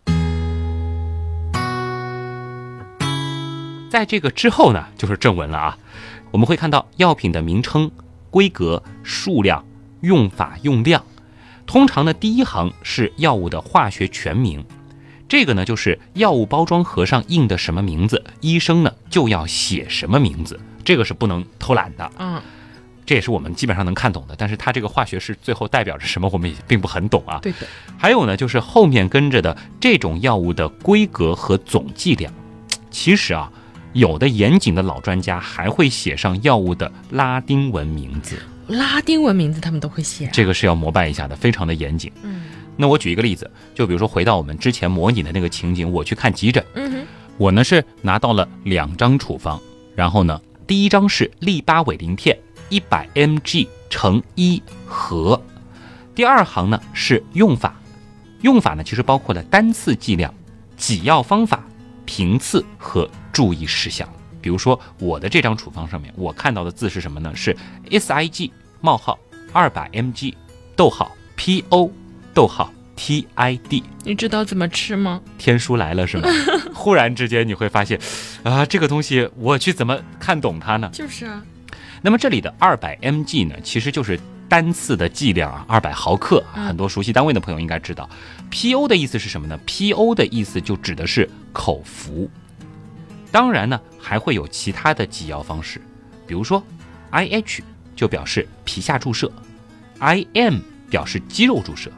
[3.90, 5.79] 在这个之后呢，就是正文了啊。
[6.37, 7.90] 我们会看到药品的名称、
[8.29, 9.64] 规格、数量、
[10.03, 11.03] 用法、用量。
[11.64, 14.62] 通常呢，第一行是药物的化学全名，
[15.27, 22.12] 这个呢就是药物包装盒上印的什么名字，医生呢就要写什么名字，这个是不能偷懒的。
[22.18, 22.38] 嗯，
[23.07, 24.35] 这也是我们基本上能看懂的。
[24.37, 27.38] 但是它这个化学式最后代表着什么，我们也并不很懂啊。
[27.40, 27.66] 对的。
[27.96, 32.31] 还有呢，就是后面跟着的这种药物的规格和总剂量，
[32.90, 33.51] 其实啊。
[33.97, 42.13] 有的严谨的老专家还会写上药物的拉丁文名字，拉丁文名字他们都会写，这个是要膜拜一下的，非常的严谨。
[42.23, 42.43] 嗯，
[42.77, 47.07] 那我举一个例子，就比如说回到我们之前模拟的那个情景，我去看急诊，嗯哼，
[47.39, 49.59] 我呢是拿到了两张处方，
[49.95, 55.43] 然后呢，第一张是利巴韦林片一百 mg 乘一盒，
[56.15, 57.81] 第二行呢是用法，
[58.43, 60.35] 用法呢其实包括了单次剂量、
[60.77, 61.65] 给药方法。
[62.09, 64.09] 频次和注意事项，
[64.40, 67.31] 比如说我的这张处方上面，我看到的字是什么呢？
[67.37, 67.55] 是
[67.90, 69.18] S I G 冒号
[69.53, 70.35] 二百 M G
[70.75, 71.92] 逗号 P O
[72.33, 73.83] 逗号 T I D。
[74.05, 75.20] 你知道怎么吃吗？
[75.37, 76.27] 天书来了是吗？
[76.72, 78.01] 忽然之间你会发现，
[78.42, 80.88] 啊，这个东西我去怎么看懂它呢？
[80.90, 81.44] 就是啊。
[82.01, 84.18] 那么这里的二百 M G 呢，其实就是
[84.49, 86.42] 单次的剂量啊，二百毫克。
[86.55, 88.09] 很多熟悉单位的朋友应该知道。
[88.49, 92.31] P O 的意思是什么呢？P O 的意思就指的是口服。
[93.37, 95.79] 当然呢，还会有其他的给药方式，
[96.27, 96.64] 比如说
[97.11, 97.62] I H
[97.94, 99.31] 就表示皮下注射
[99.99, 101.92] ，I M 表示肌肉注射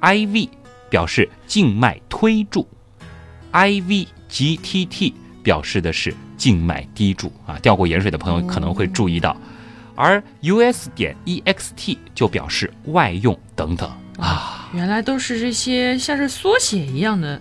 [0.00, 0.48] ，I V
[0.88, 2.66] 表示静脉推注
[3.50, 7.58] ，I V G T T 表示的是静脉滴注啊。
[7.60, 9.36] 掉过盐水的朋友可能会注意到，
[9.94, 13.86] 而 U S 点 E X T 就表示外用等等。
[14.18, 17.38] 啊，原来都是这些像是缩写一样的。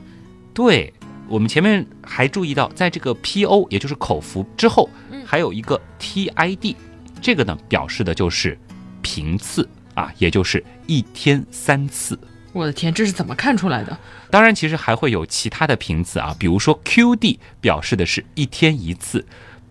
[0.54, 0.94] 对，
[1.30, 4.90] 我们前面还注意到，在这个 P O 也就是口服之后，
[5.26, 6.76] 还有一个 T I D，
[7.22, 8.58] 这个呢表示的就是
[9.02, 12.20] 频次啊，也就是一天三次。
[12.52, 13.96] 我的天，这是怎么看出来的？
[14.32, 19.24] 当然，其实还会有其他的频次啊，比如说 QD 表示的是一天一次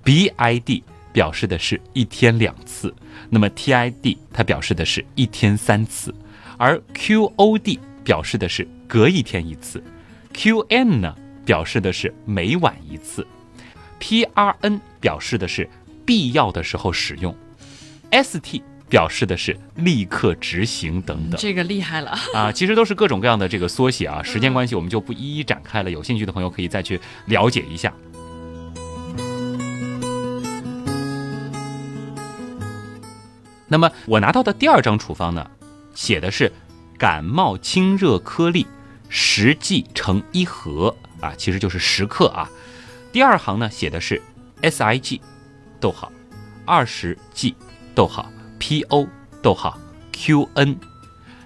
[0.04, 0.82] ，BID
[1.12, 2.94] 表示的是一天两次，
[3.28, 6.14] 那么 TID 它表示的是一天三次，
[6.56, 9.82] 而 QOD 表示的是隔一天一次
[10.32, 11.16] ，QN 呢
[11.48, 13.26] 表示的是每晚一次
[13.98, 15.66] ，PRN 表示的是
[16.04, 17.34] 必要的时候使用
[18.10, 18.60] ，ST。
[18.90, 22.50] 表示的是立刻执行等等，这个厉害了啊！
[22.50, 24.22] 其实都是各种各样的这个缩写啊。
[24.22, 25.90] 时间关系，我们就不一一展开了。
[25.90, 27.92] 有兴趣的朋友可以再去了解一下。
[33.66, 35.50] 那么我拿到的第二张处方呢，
[35.94, 36.50] 写的是
[36.96, 38.66] 感冒清热颗粒
[39.10, 42.48] 十剂成一盒啊，其实就是十克啊。
[43.12, 44.20] 第二行呢写的是
[44.62, 45.20] S I G，
[45.80, 46.10] 逗号
[46.64, 47.54] 二十 G，
[47.94, 48.30] 逗号。
[48.60, 49.06] P O
[49.40, 49.78] 逗号
[50.10, 50.76] Q N，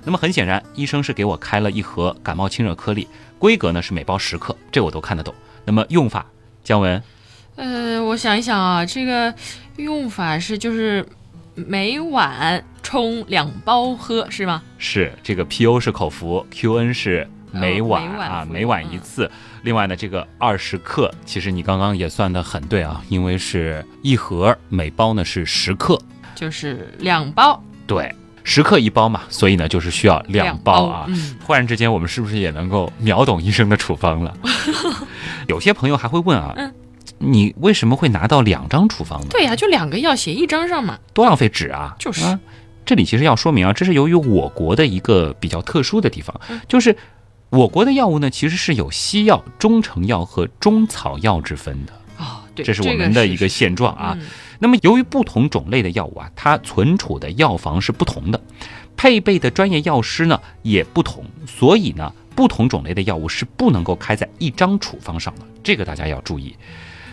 [0.03, 3.07] 那么很显然，医生是给我开了一盒感冒清热颗粒，
[3.39, 5.35] 规格呢是每包十克，这我都看得懂。
[5.67, 6.25] 那么用法，
[6.65, 7.03] 姜文，
[7.57, 9.33] 呃，我想一想啊，这个
[9.77, 11.07] 用法是就是
[11.55, 14.63] 每晚冲两包喝是吗？
[14.79, 19.31] 是，这个 P O 是口服，Q N 是每晚啊，每晚一次。
[19.63, 25.99] 另外呢，这个二十克，其实你刚刚也算的很对啊，因为是一盒，每包呢是十克。
[26.35, 31.07] 就是两包，对，十克一包嘛，所以呢，就是需要两包啊。
[31.45, 34.37] 忽然之间，我们是不是也能够秒懂医生的处方了？
[35.47, 36.57] 有些朋友还会问啊，
[37.19, 39.27] 你为什么会拿到两张处方呢？
[39.31, 41.95] 对呀，就两个药写一张上嘛，多浪费纸啊！
[42.01, 42.37] 就是，
[42.85, 46.35] 这里其实要说明啊，这是由于我国的一个比较特殊的地方，
[46.67, 46.97] 就是
[47.53, 51.93] 我国的药物呢，其实是有西药、中成药和中草药之分的。
[52.17, 54.17] 哦，对，这是我们的一个现状啊。
[54.59, 58.41] 那么，由于不同种类的药物啊，它存储的药房是不同的，
[58.97, 66.57] 配备的专业药师呢也不同，所以呢，不同种类的药物是不能够开在一张处方上的，这个大家要注意。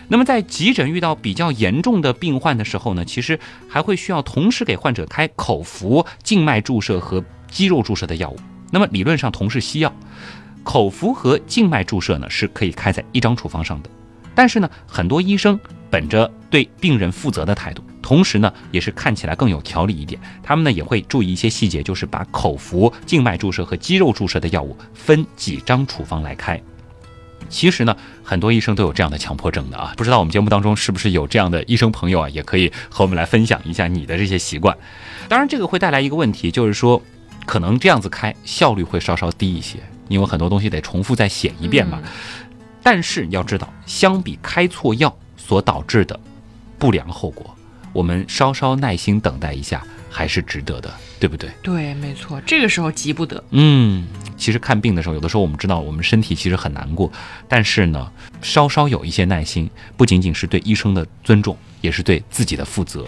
[0.08, 3.38] 那么，在急诊遇到比较严重的病患的时候呢，其实
[3.68, 8.38] 还会需要同时给患者开口服、静脉注射和肌肉注射的药物。
[8.70, 9.92] 那么，理论上同是西药，
[10.72, 13.90] 口服和静脉注射呢是可以开在一张处方上的。
[14.36, 15.58] 但是呢，很多医生
[15.90, 26.62] 本着对病人负责的态度，同时呢，也是看起来更有条理一点，他们呢也会注意一些细节，就是把口服、静脉注射和肌肉注射的药物分几张处方来开。
[27.48, 34.78] 其实呢，很多医生都有这样的强迫症的啊，不知道我们节目当中是不是有这样的医生朋友啊，也可以和我们来分享一下你的这些习惯。
[35.28, 37.02] 当然，这个会带来一个问题，就是说，
[37.44, 39.80] 可能这样子开效率会稍稍低一些，
[40.10, 42.02] 因为很多东西得重复再写一遍嘛。
[42.82, 46.18] 但是你要知道，相比开错药所导致的
[46.78, 47.54] 不良后果，
[47.92, 51.50] 我们稍稍耐心等待一下还是值得的，对不对？
[51.62, 53.42] 对，没错，这个时候急不得。
[53.50, 54.06] 嗯，
[54.36, 57.12] 其实看病的时候，有的时候我们知道我们身体其实很难过，
[57.46, 63.06] 但是呢，稍稍有一些耐心，不仅仅是对医生的尊重，也是对自己的负责。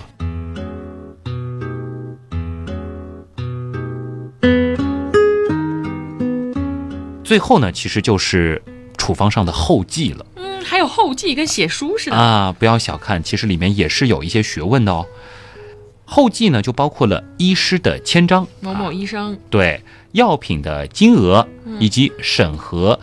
[7.32, 8.60] 最后呢，其实就是。
[8.98, 12.54] 处方上的后记了，嗯，还有后记跟写书似的啊！
[12.56, 15.04] 不要小看，其实里面也是有一些学问的哦。
[16.04, 21.44] 后记呢，就包括了医师的签章，某某医生对药品的金额
[21.80, 23.00] 以及审核、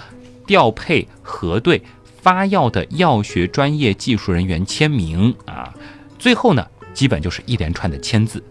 [0.48, 1.82] 调配、核对、
[2.22, 5.74] 发药的药学专业技术人员签名啊。
[6.18, 8.42] 最后呢，基本就是一连串的签字。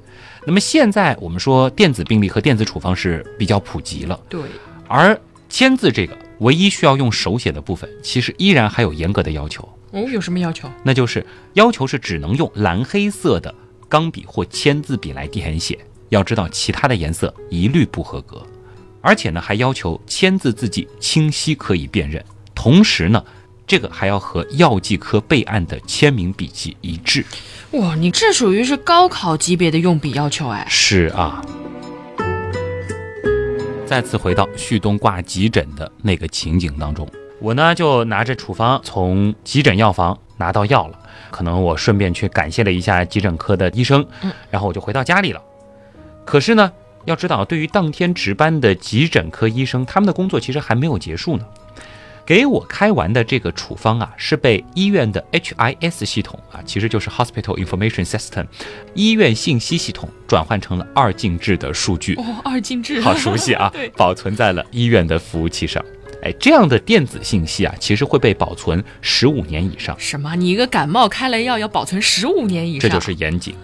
[0.44, 4.42] 那么现在我们说电子病历和电子处方是比较普及了，对，
[4.86, 5.18] 而
[5.48, 6.16] 签字这个。
[6.40, 10.08] 唯一需要用手写的部分，其实依然还有严格的要求哦。
[10.08, 10.70] 有什么要求？
[10.84, 13.52] 那就是要求是只能用蓝黑色的
[13.88, 15.76] 钢笔或签字笔来填写，
[16.10, 18.40] 要知道其他的颜色一律不合格。
[19.00, 22.24] 而且呢，还要求签字字迹清晰可以辨认，
[22.54, 23.20] 同时呢，
[23.66, 27.24] 这个还要和药剂科备案的签名笔迹一致。
[27.72, 30.64] 哇，你这属于是高考级别的用笔要求哎。
[30.70, 31.44] 是啊。
[33.88, 37.08] 再次回到旭东挂急诊的那个情景当中，
[37.40, 40.98] 我呢就拿着处方从急诊药房拿到药了，
[41.30, 45.40] 可能我顺便去感谢了一下急诊科的医生，嗯，然后我就回到家里了。
[46.26, 46.70] 可是呢，
[47.06, 51.46] 要知道，对于当天值班的急诊科医生，他们的工作其实还没有结束呢。
[52.28, 58.44] 给我开完的这个处方啊，是被医院的 HIS 系统啊，其实就是 Hospital Information System，
[58.92, 62.16] 医院信息系统转换成了二进制的数据。
[62.16, 63.70] 哦，二进制，好熟悉啊！
[63.72, 65.82] 对，保存在了医院的服务器上。
[66.22, 69.96] 哎，这样的电子信息啊，其实会被保存十五年以上。
[69.98, 70.36] 什么？
[70.36, 72.90] 你一个感冒开了药要保存十五年以上？
[72.90, 73.54] 这就是严谨。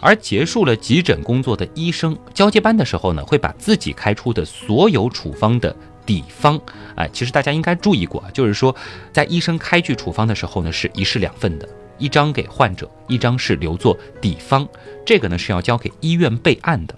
[0.00, 5.74] 而结束了急诊工作的医生交接班的时候呢，会把自己开出的所有处方的
[6.04, 6.60] 底方，
[6.96, 8.74] 哎，其实大家应该注意过啊，就是说，
[9.12, 14.66] 在医生开具处方的时候呢，是一式两份的，一张给患者，一张是留作底方，
[15.04, 16.94] 这个呢是要交给医院备案的。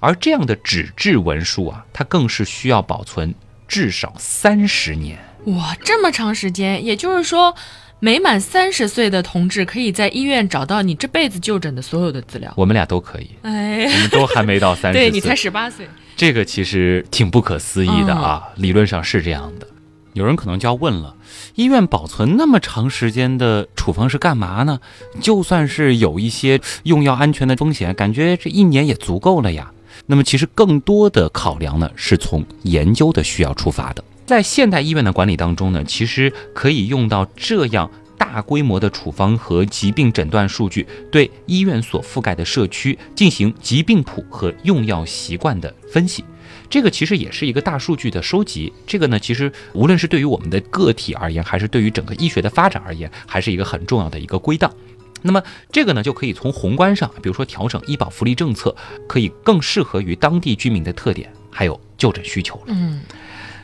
[0.00, 3.34] 而这样的纸质文书啊，它更是需要保存
[3.66, 5.18] 至少三十年。
[5.46, 7.54] 哇，这么长时间，也就是说。
[7.98, 12.52] 没满三十岁的同志可以在医院找到你这辈子就诊的所有的资料。
[12.54, 18.48] 我们俩都可以，哎，我们都还没到三十岁，对你才十八岁，这个其实挺不可思议的啊。
[18.56, 19.66] 理论上是这样的，
[20.12, 21.16] 有人可能就要问了：
[21.54, 24.78] 医院保存那么长时间的处方是干嘛呢？
[25.22, 29.72] 就算是有一些用药安全的风险，感觉这一年也足够了呀。
[30.04, 34.04] 那么其实更多的考量呢，是从研究的需要出发的。
[34.26, 46.24] 在现代医院的管理当中呢，其实可以用到这样大规模的处方和疾病诊断数据，对医院所覆盖的社区进行疾病谱和用药习惯的分析。
[46.68, 48.72] 这个其实也是一个大数据的收集。
[48.84, 54.74] 这个呢，其实无论是对于我们的个体而言，还是对于整个医学的发展而言，还是一个很重要的一个归档。
[55.22, 58.74] 那么这个呢，就可以从宏观上，比如说调整医保福利政策，
[59.06, 62.64] 可以更适合于当地居民的特点，还有就诊需求了。
[62.68, 63.00] 嗯。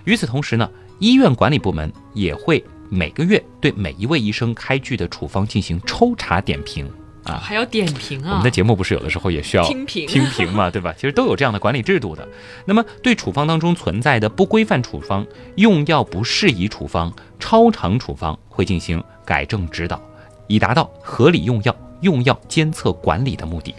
[0.04, 6.90] 与此同时呢，医院管理部门也会每个月对每一位医生开具的处方进行抽查点评
[7.24, 8.30] 啊，还要点评啊。
[8.30, 10.92] 我们的节目不是有的时候也需要听评听评嘛，对吧？
[10.94, 12.26] 其实都有这样的管理制度的。
[12.66, 15.24] 那么对处方当中存在的不规范处方、
[15.54, 20.02] 用药不适宜处方、超长处方，会进行改正指导，
[20.48, 23.72] 以达到合理用药、用药监测管理的目的。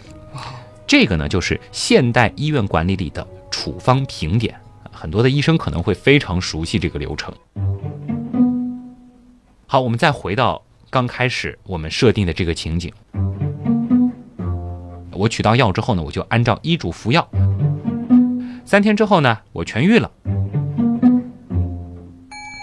[0.86, 4.58] 这个呢，就是现代医院管理里的处方评点。
[4.94, 7.34] 很多的医生可能会非常熟悉这个流程。
[9.66, 12.92] 好，我们再回到刚开始我们设定的这个情景。
[15.10, 17.28] 我取到药之后呢，我就按照医嘱服药。
[18.64, 20.10] 三天之后呢，我痊愈了。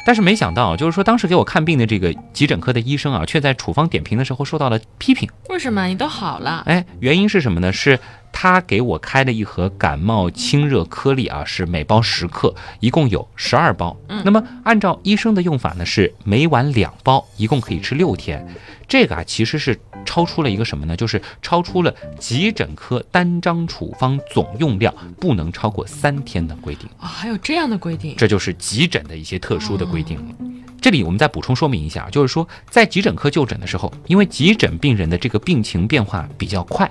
[0.03, 5.29] 但是没想到，就是说当时给我看病的这个急诊科的医生啊，却在处方点评的时候受到了批评。
[5.49, 5.85] 为什么？
[5.85, 6.63] 你都好了？
[6.65, 7.71] 哎，原因是什么呢？
[7.71, 7.99] 是。
[8.31, 13.95] 他给我开了一盒感冒清热颗粒啊，是每包十克，一共有十二包。
[14.07, 18.45] 嗯，那么按照医生的用法呢，是每晚两包，一共可以吃六天。
[18.87, 20.97] 这个啊，其实是超出了一个什么呢？
[20.97, 27.07] 就是超出了急诊科单张处方总用量不能超过三天的规定啊。
[27.07, 28.15] 还有这样的规定？
[28.17, 30.35] 这就是急诊的一些特殊的规定了。
[30.81, 36.89] 这里我们再补充说明一下，就是说在急诊科就诊的时候，因为急诊病人的这个病情变化比较快。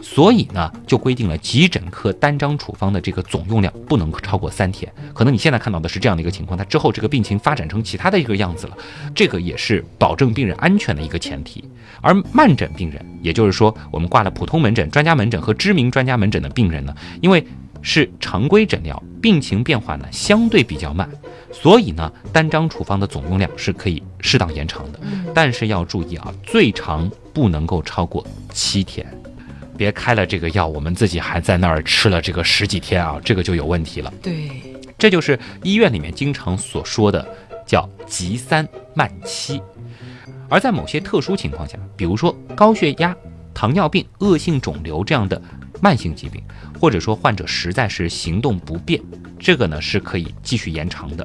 [0.00, 4.92] 所以呢，就规定了急诊科单张处方的这个总用量不能超过三天。
[5.12, 8.76] 可能你现在看到的是这样的一个情况，它之后这个病情发展成其他的一个样子了，
[9.14, 11.64] 这个也是保证病人安全的一个前提。
[12.00, 17.44] 而慢诊病人，也就是说我们挂了普通门诊、专家门诊和知名专家门诊的病人呢，因为
[17.82, 21.08] 是常规诊疗，病情变化呢相对比较慢，
[21.52, 25.00] 所以呢单张处方的总用量是可以适当延长的。
[25.34, 29.04] 但是要注意啊，最长不能够超过七天。
[29.78, 34.12] 别开了这个药，我们自己还在那儿吃了这个十几天啊，这个就有问题了。
[34.20, 34.50] 对，
[34.98, 37.26] 这就是医院里面经常所说的
[37.64, 39.62] 叫急三慢七。
[40.48, 43.16] 而在某些特殊情况下，比如说高血压、
[43.54, 45.40] 糖尿病、恶性肿瘤这样的
[45.80, 46.42] 慢性疾病，
[46.80, 49.00] 或者说患者实在是行动不便，
[49.38, 51.24] 这个呢是可以继续延长的，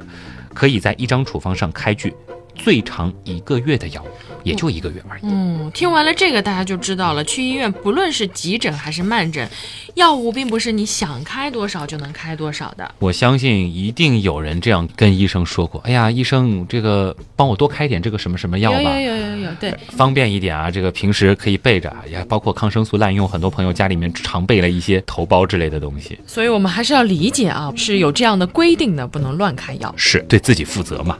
[0.54, 2.14] 可以在一张处方上开具。
[2.54, 4.06] 最长一个月的药物，
[4.42, 5.22] 也就一个月而已。
[5.24, 7.22] 嗯，听完了这个，大家就知道了。
[7.24, 9.48] 去医院，不论是急诊还是慢诊，
[9.94, 12.94] 药物并不是你想开多少就能开多少的。
[12.98, 20.70] 我相信一定有人这样跟医生说过：“哎呀，医生，这个帮我多开点这个什么什么药吧，有有有有有，对，方便一点啊。
[20.70, 26.18] 这个平时可以备着，也包括抗生素滥用，很多朋友家里面常备了一些头孢之类的东西。
[26.26, 31.16] 所以我们还是要理解啊，是有这样的规定的，不能乱开药，是对自己负责嘛。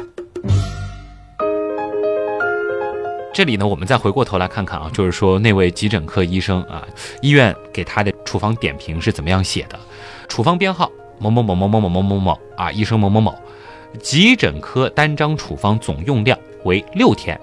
[3.35, 6.87] 这里呢，我们再回过头来看看啊，就是说那位急诊科医生啊，
[7.21, 9.77] 医院给他的处方点评是怎么样写的？
[10.29, 13.37] 处方编号某某某某某某某某啊，医生某某某，
[14.01, 17.39] 急诊科单张处方总用量为六天，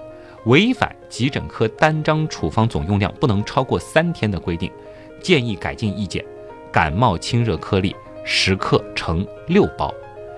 [0.46, 4.72] 违反急诊科单张处方总用量不能超过三天的规定，
[5.20, 6.24] 建议改进意见：
[6.72, 9.92] 感冒清热颗粒十克乘六包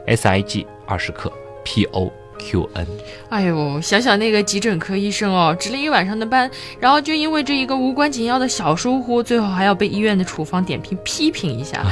[0.08, 1.32] ，SIG 二十克
[1.64, 2.10] ，PO。
[2.38, 2.86] Q N，
[3.28, 11.84] 哎呦，想想那个急诊科医生哦，值了一晚上的班，然后就因为这一个无关紧要的小疏忽，最后还要被医院的处方点评批评一下，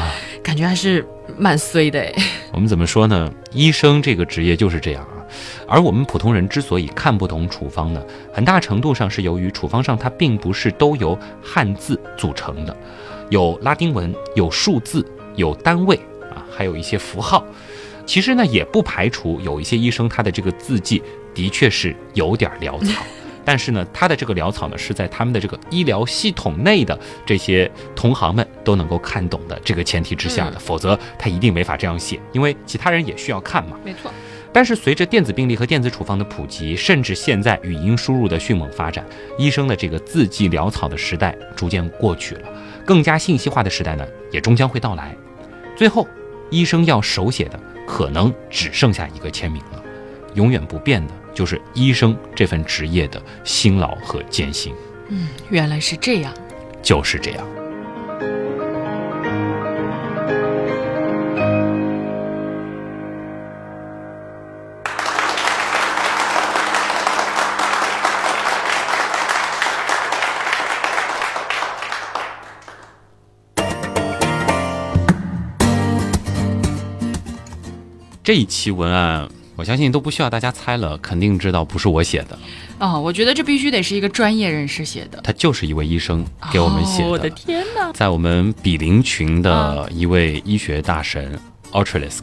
[0.42, 2.12] 感觉还是蛮衰的哎。
[2.52, 3.32] 我们怎么说呢？
[3.52, 5.24] 医生这个职业就是这样啊，
[5.66, 12.76] 而我们普通人之所以看不懂处方呢，很大程度上是由于处方上它并不是都由汉字组成的，
[13.30, 15.96] 有拉丁文，有数字，有单位
[16.34, 17.44] 啊，还有一些符号。
[18.12, 21.02] 其实呢，也不排除有一些医生他的这个字迹
[21.32, 23.02] 的确是有点潦草。
[23.42, 33.78] 但是呢，他的这个潦草呢，是在他们的这个医疗系统内的这些同行们都能够看懂的这个前提之下的，否则他一定没法这样写，因为其他人也需要看嘛。
[33.82, 34.12] 没错。
[34.52, 39.02] 但是随着电子病历和电子处方的普及，甚至现在语音输入的迅猛发展，
[39.38, 42.52] 医生的这个字迹潦草的时代逐渐过去了，
[42.84, 45.16] 更加信息化的时代呢，也终将会到来。
[45.74, 46.06] 最后，
[46.50, 49.82] 医生要手写的可能只剩下一个签名了，
[50.34, 51.14] 永远不变的。
[51.34, 54.74] 就是医生这份职业的辛劳和艰辛。
[55.08, 56.32] 嗯，原来是这样。
[56.82, 57.61] 就是这样。
[78.24, 79.28] 这一期文案。
[79.54, 82.38] 我相信都不需要大家猜了，肯定知道不是我写的。
[82.78, 85.20] 哦，我觉得这必须得是一个专业人士写的。
[85.22, 87.08] 他就是一位医生给我们写的。
[87.08, 87.92] 我的天哪！
[87.92, 91.38] 在我们比邻群的一位医学大神
[91.72, 92.22] Ultralisk。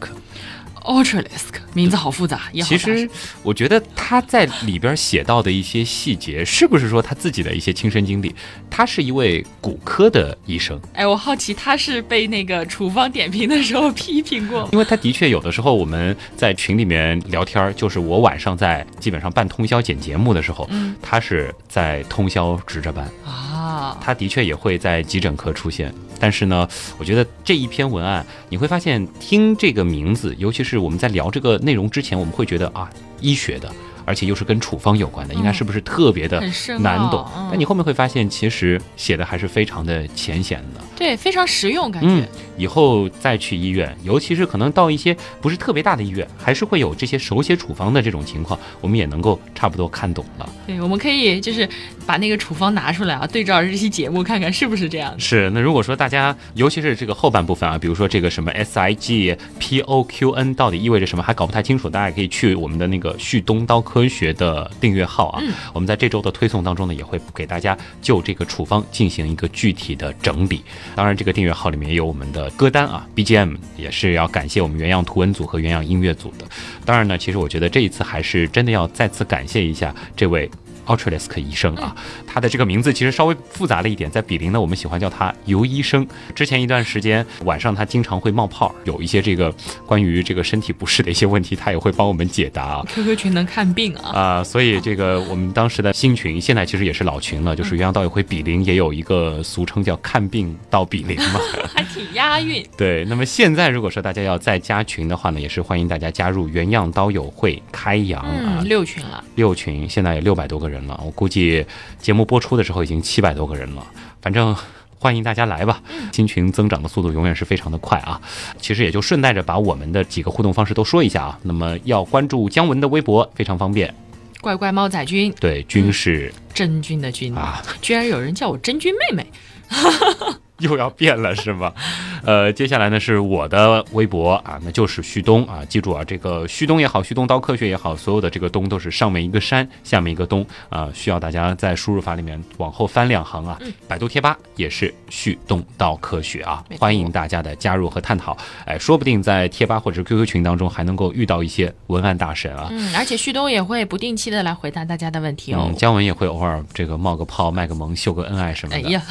[0.90, 3.08] Ultralisk 名字好复杂，其实
[3.44, 8.34] 我觉得他在里边写到的一些细节，是不是说他自己的一些亲身经历？
[8.72, 10.82] 他是一位骨科的医生。
[10.96, 14.68] 哎，我好奇他是被那个处方点评的时候 批评过？
[14.72, 20.68] 因为他的确有的时候我们在群里面聊天，就是我晚上在基本上办通宵剪节目的时候，
[21.04, 23.96] 他是在通宵值着班啊。
[24.02, 25.94] 他的确也会在急诊科出现。
[26.20, 26.68] 但是呢，
[26.98, 32.90] 我觉得这一篇文案，你会发现听这个名字，尤其是我们在聊这个内容之前，我们会觉得啊，
[33.22, 33.72] 医学的。
[34.06, 36.42] 而且又是跟处方有关的，应该是不是特别的
[36.80, 37.24] 难懂？
[37.52, 42.28] 但你后面会发现，其实写的还是非常的浅显的，对，非常实用，感觉。
[42.58, 50.50] 以后再去医院，尤其是可能到一些不是特别大的医院，还是会有这些手写处方的这种情况，我们也能够差不多看懂了。
[50.68, 51.68] 对，我们可以就是
[52.06, 55.18] 把那个处方拿出来啊，对照这期节目看看是不是这样。
[55.18, 55.50] 是。
[55.52, 64.70] 那如果说大家，尤其是这个后半部分啊，比如说这个什么 S I G P O Q N 到底意味着什么，还搞不太清楚，大家可以去我们的那个旭东刀科学的。
[64.82, 65.42] 订阅号啊，
[65.74, 70.64] 我们在这周的推送当中呢，也会给大家就这个处方进行一个具体的整理。
[70.96, 76.46] 当然，这个订阅号里面有我们的歌单啊，BGM 也是要感谢我们原样图文组和原样音乐组的。
[76.86, 80.50] 当然呢，其实我觉得这一次还是真的要再次感谢一下这位。
[80.90, 86.06] Ultralisk 医生啊，他的这个名字其实稍微复杂了一点，在比邻呢，我们喜欢叫他尤医生。
[86.34, 89.54] 之前一段时间晚上他经常会冒泡，有一些这个
[89.86, 92.84] 关于这个身体不适的一些问题，他也会帮我们解答。
[92.88, 101.40] QQ 群能看病啊啊，所以这个我们当时的新群，现在其实也是老群了，就是原样道友会比邻也有一个俗称叫看病到比邻嘛，
[101.72, 102.66] 还挺押韵。
[102.76, 110.79] 对，那么现在如果说大家要再加群的话呢，也是欢迎大家加入原样刀友会开阳啊，六群了，六群现在有六百多个人。
[110.88, 111.66] 了，我估计
[112.00, 113.86] 节目播出的时候已经七百多个人了，
[114.22, 114.56] 反正
[114.98, 115.82] 欢迎大家来吧。
[116.12, 118.20] 新群增长的速度永远是非常的快啊。
[118.60, 121.40] 其实也就顺带着把我们的几个互动方式都说一下啊。
[121.44, 123.94] 那么要关注姜文的微博非常方便，
[124.42, 129.32] 乖乖猫仔君，对，君是真君的君啊，居然有人叫我真君妹妹。
[130.70, 131.72] 又要变了是吗？
[132.26, 143.58] 呃，接下来呢是我的微博啊，那就是旭东啊，记住啊，这个旭东也好，旭东刀科学也好，所有的这个东都是上面一个山，下面一个东啊，需要大家在输入法里面往后翻两行啊。
[143.88, 148.38] 百度贴吧也是旭东刀科学啊，欢迎大家的加入和探讨。
[148.66, 152.68] 哎，说不定在贴吧或者 QQ 群当中还能够遇到一些文案大神啊。
[152.72, 155.72] 嗯，而且旭东也会不定期的来回答大家的问题哦。
[155.78, 159.02] 姜文也会偶尔这个冒个泡、卖个萌、秀个恩爱什么的，哎呀，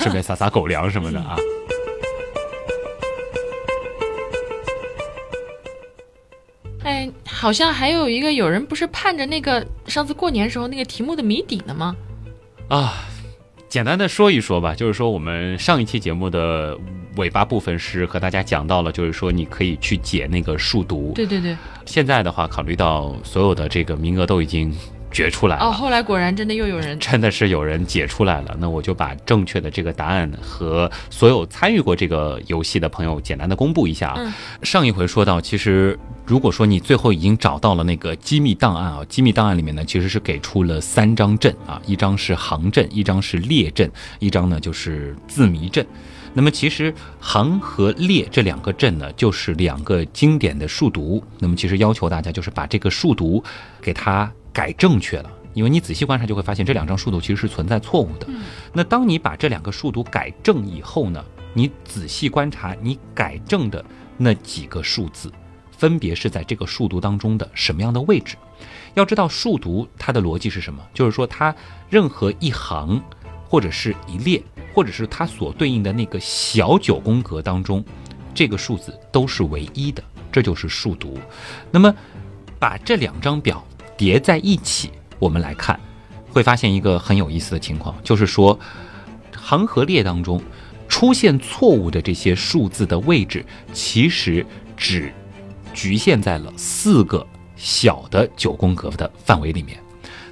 [0.00, 0.87] 顺便撒撒狗粮。
[0.90, 1.36] 什么的啊？
[6.84, 11.94] 哎，好像还有一个有人不是盼着那个上次过年时候那个题目的谜底呢吗？
[12.68, 13.06] 啊，
[13.68, 16.78] 简单的说一说吧，就是说我们上一期节目的
[17.16, 21.12] 尾巴部分是和大家讲到了，就是说你可以去解那个数独。
[21.14, 21.56] 对对对。
[21.84, 24.74] 现在的话，考虑到所有的这个名额都已经。
[25.10, 28.56] 决出来哦，后来果然真的又有人，真的是有人解出来了。
[28.58, 34.34] 那我就把正确的这个答案和所有参与过这个游戏的朋友简单的公布一下啊。
[34.62, 45.86] 上一回说到，其实如果说你最后已经找到了那个机密档案啊，机密档案里面呢其实是给出了三张阵啊，一张是行阵，一张是列阵，一张呢就是字谜阵。
[46.34, 51.24] 那么其实行和列这两个阵呢，就是两个经典的数独。
[51.38, 53.42] 那么其实要求大家就是把这个数独
[53.80, 58.26] 给它改正确了，因为你仔细观察就会发现这两张数独其实是存在错误的。
[58.72, 63.84] 那当你把这两个数独改正以后呢，你仔细观察你改正的
[64.16, 65.30] 那几个数字，
[65.70, 68.34] 分别是在这个数独当中的什么样的位置？
[68.94, 71.54] 要知道数独它的逻辑是什么，就是说它
[71.88, 73.00] 任何一行。
[73.50, 74.42] 或者是一列，
[74.74, 77.82] 或者是它所对应的那个小九宫格当中，
[78.34, 81.18] 这个数字都是唯一的，这就是数独。
[81.70, 81.94] 那么，
[82.58, 83.66] 把这两张表
[83.98, 85.78] 叠在一起，我们来看，
[86.30, 88.58] 会发现一个很有意思的情况，就是说，
[89.36, 90.40] 行和列当中
[90.88, 94.46] 出现错误的这些数字的位置，其实
[94.76, 95.12] 只
[95.74, 97.26] 局限在了四个
[97.56, 99.78] 小的九宫格的范围里面。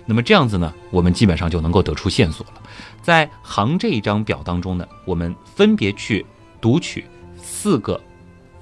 [0.07, 2.63] 那么这样子呢，我们基本上就能够得出线索了。
[3.03, 6.25] 在行这一张表当中呢，我们分别去
[6.61, 7.05] 读取
[7.37, 8.01] 四个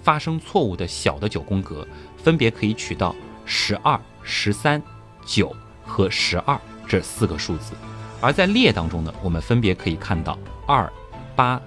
[0.03, 1.87] 发生错误的小的九宫格，
[2.17, 4.83] 分别可以取到十二、十三、
[5.25, 5.55] 九
[5.85, 7.73] 和十二这四个数字。
[8.21, 10.91] 而在列当中呢，我们分别可以看到二、
[11.37, 11.61] 八、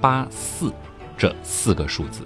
[0.00, 0.72] 八、四
[1.16, 2.22] 这四个数字。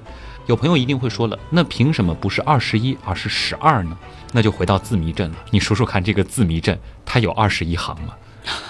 [0.47, 3.97] 有朋友一定会说了，那凭什么不是二十一，而是十二呢？
[4.33, 5.37] 那就回到字谜阵了。
[5.51, 8.15] 你数数看，这个字谜阵它有二十一行吗？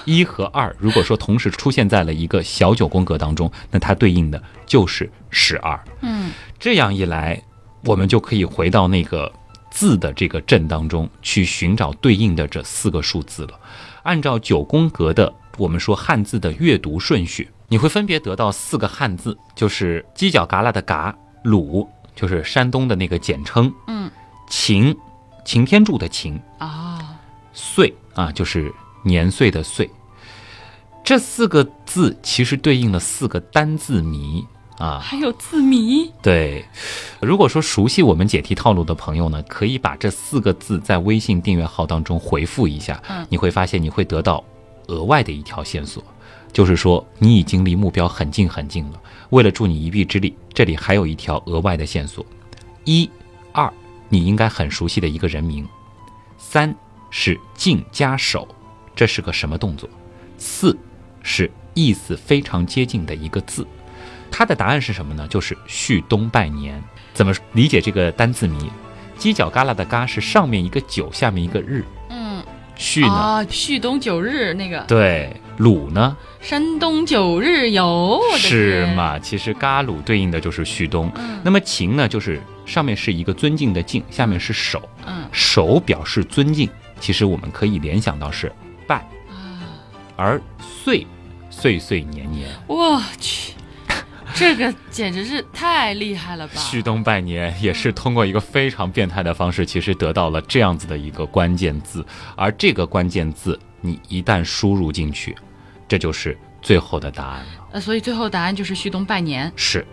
[0.04, 5.78] 一和二，如果说同时出现在了一个小九宫格当中，那它对应的就是十二。
[6.00, 7.40] 嗯，这样一来，
[7.84, 9.32] 我们就可以回到那个
[9.78, 13.60] 字的这个阵当中去寻找对应的这四个数字了。
[14.02, 21.14] 按照九宫格的我们说汉字的阅读顺序，你会分别得到四个汉字，就是犄角旮旯的旮，
[21.44, 24.10] 鲁就是山东的那个简称，嗯，
[24.48, 24.96] 晴，
[25.44, 27.20] 擎天柱的晴，啊，
[27.52, 28.72] 岁啊就是。
[29.04, 29.88] 年岁的岁，
[31.04, 34.44] 这四个字其实对应了四个单字谜。
[34.78, 36.10] 啊，还有字谜。
[36.22, 36.64] 对，
[37.20, 44.42] 如果说熟悉我们解题套路的朋友呢，可以把这四个字在微信订阅号当中回复一下，嗯，你会发现你会得到
[44.86, 46.02] 额外的一条线索，
[46.52, 49.02] 就是说你已经离目标很近很近了。
[49.30, 52.24] 为了助你一臂之力，这里还有一条额外的线索：
[52.84, 53.10] 一、
[53.52, 53.72] 二，
[54.08, 55.64] 你应该很熟悉的一个人名；
[56.38, 56.74] 三
[57.10, 58.46] 是进加守。
[58.94, 59.88] 这是个什么动作？
[60.38, 60.76] 四
[61.22, 63.66] 是意思非常接近的一个字，
[64.38, 65.26] 它的答案是什么呢？
[65.26, 66.80] 就是旭东拜年。
[67.12, 68.70] 怎么理解这个单字谜？
[69.18, 71.84] 犄角旮旯的旮是上面一个九，下面一个日。
[72.08, 72.40] 嗯，
[72.76, 73.12] 旭呢？
[73.12, 74.78] 啊，旭东九日那个。
[74.86, 76.16] 对，鲁呢？
[76.40, 78.20] 山东九日游。
[78.36, 79.18] 是嘛？
[79.18, 81.10] 其实嘎鲁对应的就是旭东。
[81.16, 81.40] 嗯。
[81.42, 82.06] 那么秦呢？
[82.06, 84.88] 就是上面是一个尊敬的敬，下面是守。
[85.04, 85.28] 嗯。
[85.32, 86.70] 守表示尊敬，
[87.00, 88.52] 其实我们可以联想到是。
[88.86, 89.66] 拜啊，
[90.14, 91.04] 而岁，
[91.50, 93.54] 岁岁年年，我去，
[94.38, 96.54] 这个简直是太厉害了吧！
[96.54, 105.36] 旭东拜年也是通过一个非常变态的方式，其实得到了这样子的一个关键字，而这个关键字你一旦输入进去，
[105.88, 107.68] 这就是最后的答案了。
[107.72, 109.84] 呃，所以最后答案就是旭东拜年，是，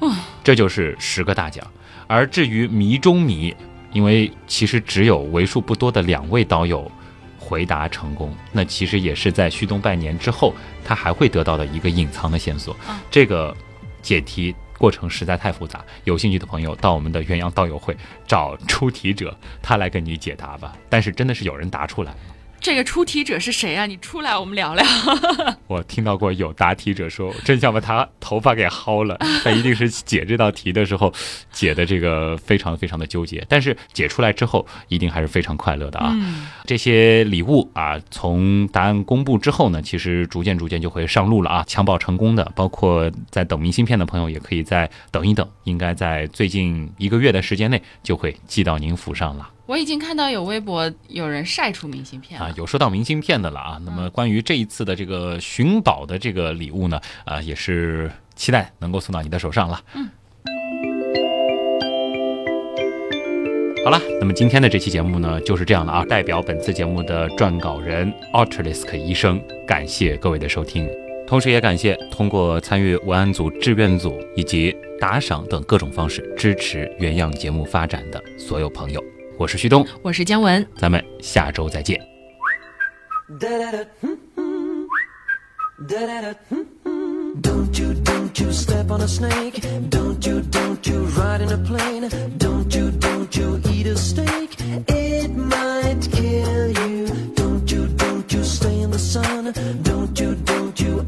[0.00, 1.66] 嗯，这就是十个大奖。
[2.06, 3.52] 而至于谜中谜，
[3.92, 6.90] 因为其实只有为数不多的两位导友。
[7.40, 10.52] 回答成功，那其实也是在旭东拜年之后，
[10.84, 12.76] 他还会得到的一个隐藏的线索。
[13.10, 13.56] 这个
[14.08, 17.94] 解题过程实在太复杂，有兴趣的朋友到我们的鸳鸯道友会
[18.26, 20.74] 找出题者，他来跟你解答吧。
[20.88, 22.14] 但是真的是有人答出来。
[22.60, 23.86] 这个出题者是谁啊？
[23.86, 24.84] 你出来，我们聊聊。
[25.68, 29.16] 我听到过有答题者说，真想把他头发给薅了。
[29.42, 31.12] 他一定是解这道题的时候
[31.52, 36.14] 解的这个非常非常的纠结，但是解出来之后一定还是非常快乐的啊。
[36.66, 41.64] 这些礼物啊，从答案公布之后呢，其实逐渐逐渐就会上路了啊。
[41.66, 49.48] 抢保成功的，包括在等明信片的朋友，也可以再等一等，应该在最近一个月的时间内就会寄到您府上了。
[49.68, 53.78] 我已经看到有微博有人晒出明信片啊，有收到明信片的了啊。
[53.84, 59.78] 那么关于这一次的这个寻宝的这个礼物呢，啊，也是期待能够送到你的手上了。
[59.92, 60.08] 嗯。
[63.84, 66.04] 好了，那么今天的这期节目呢就是这样了啊。
[66.06, 70.88] 代表本次节目的撰稿人奥特里斯克医生，感谢各位的收听，
[71.26, 79.04] 同时也感谢通过参与文案组、志愿组以及打赏等各种方式支持原样节目发展的所有朋友。
[79.38, 81.96] 我是旭东，我是姜文，咱们下周再见。
[87.40, 89.60] Don't you, don't you step on a snake?
[89.90, 92.08] Don't you, don't you ride in a plane?
[92.36, 94.56] Don't you, don't you eat a steak?
[94.88, 97.06] It might kill you.
[97.36, 99.52] Don't you, don't you stay in the sun?
[99.84, 101.04] Don't you, don't you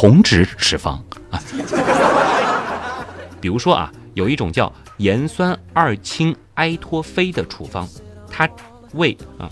[0.00, 0.90] 红脂脂肪
[1.28, 1.42] 啊。
[3.40, 7.84] 比如说啊，有一种叫盐酸二氢埃托非的处方，
[8.30, 8.48] 它
[8.94, 9.50] 为啊，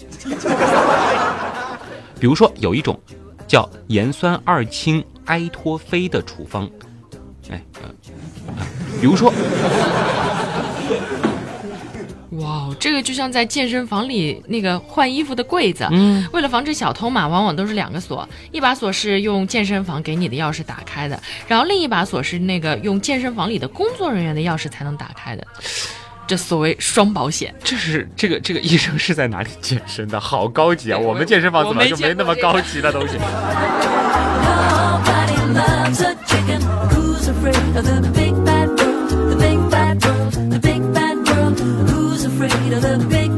[2.20, 2.96] 比如说有一种
[3.48, 6.70] 叫盐酸二氢埃托非的处方，
[7.50, 7.88] 哎，呃，
[8.56, 8.62] 啊
[9.00, 9.32] 比如说
[12.40, 25.46] 哇哦，这个就像在健身房里那个换衣服的柜子，嗯，为了防止小偷嘛，往往都是两个锁，一把锁是用健身房给你的钥匙打开的，然后另一把锁是那个用健身房里的工作人员的钥匙才能打开的，
[26.26, 27.54] 这所谓双保险。
[27.62, 30.18] 这是这个这个医生是在哪里健身的？
[30.20, 30.98] 好高级啊！
[30.98, 33.16] 我们健身房怎么就没那么高级的东西？
[42.36, 43.35] Afraid of the big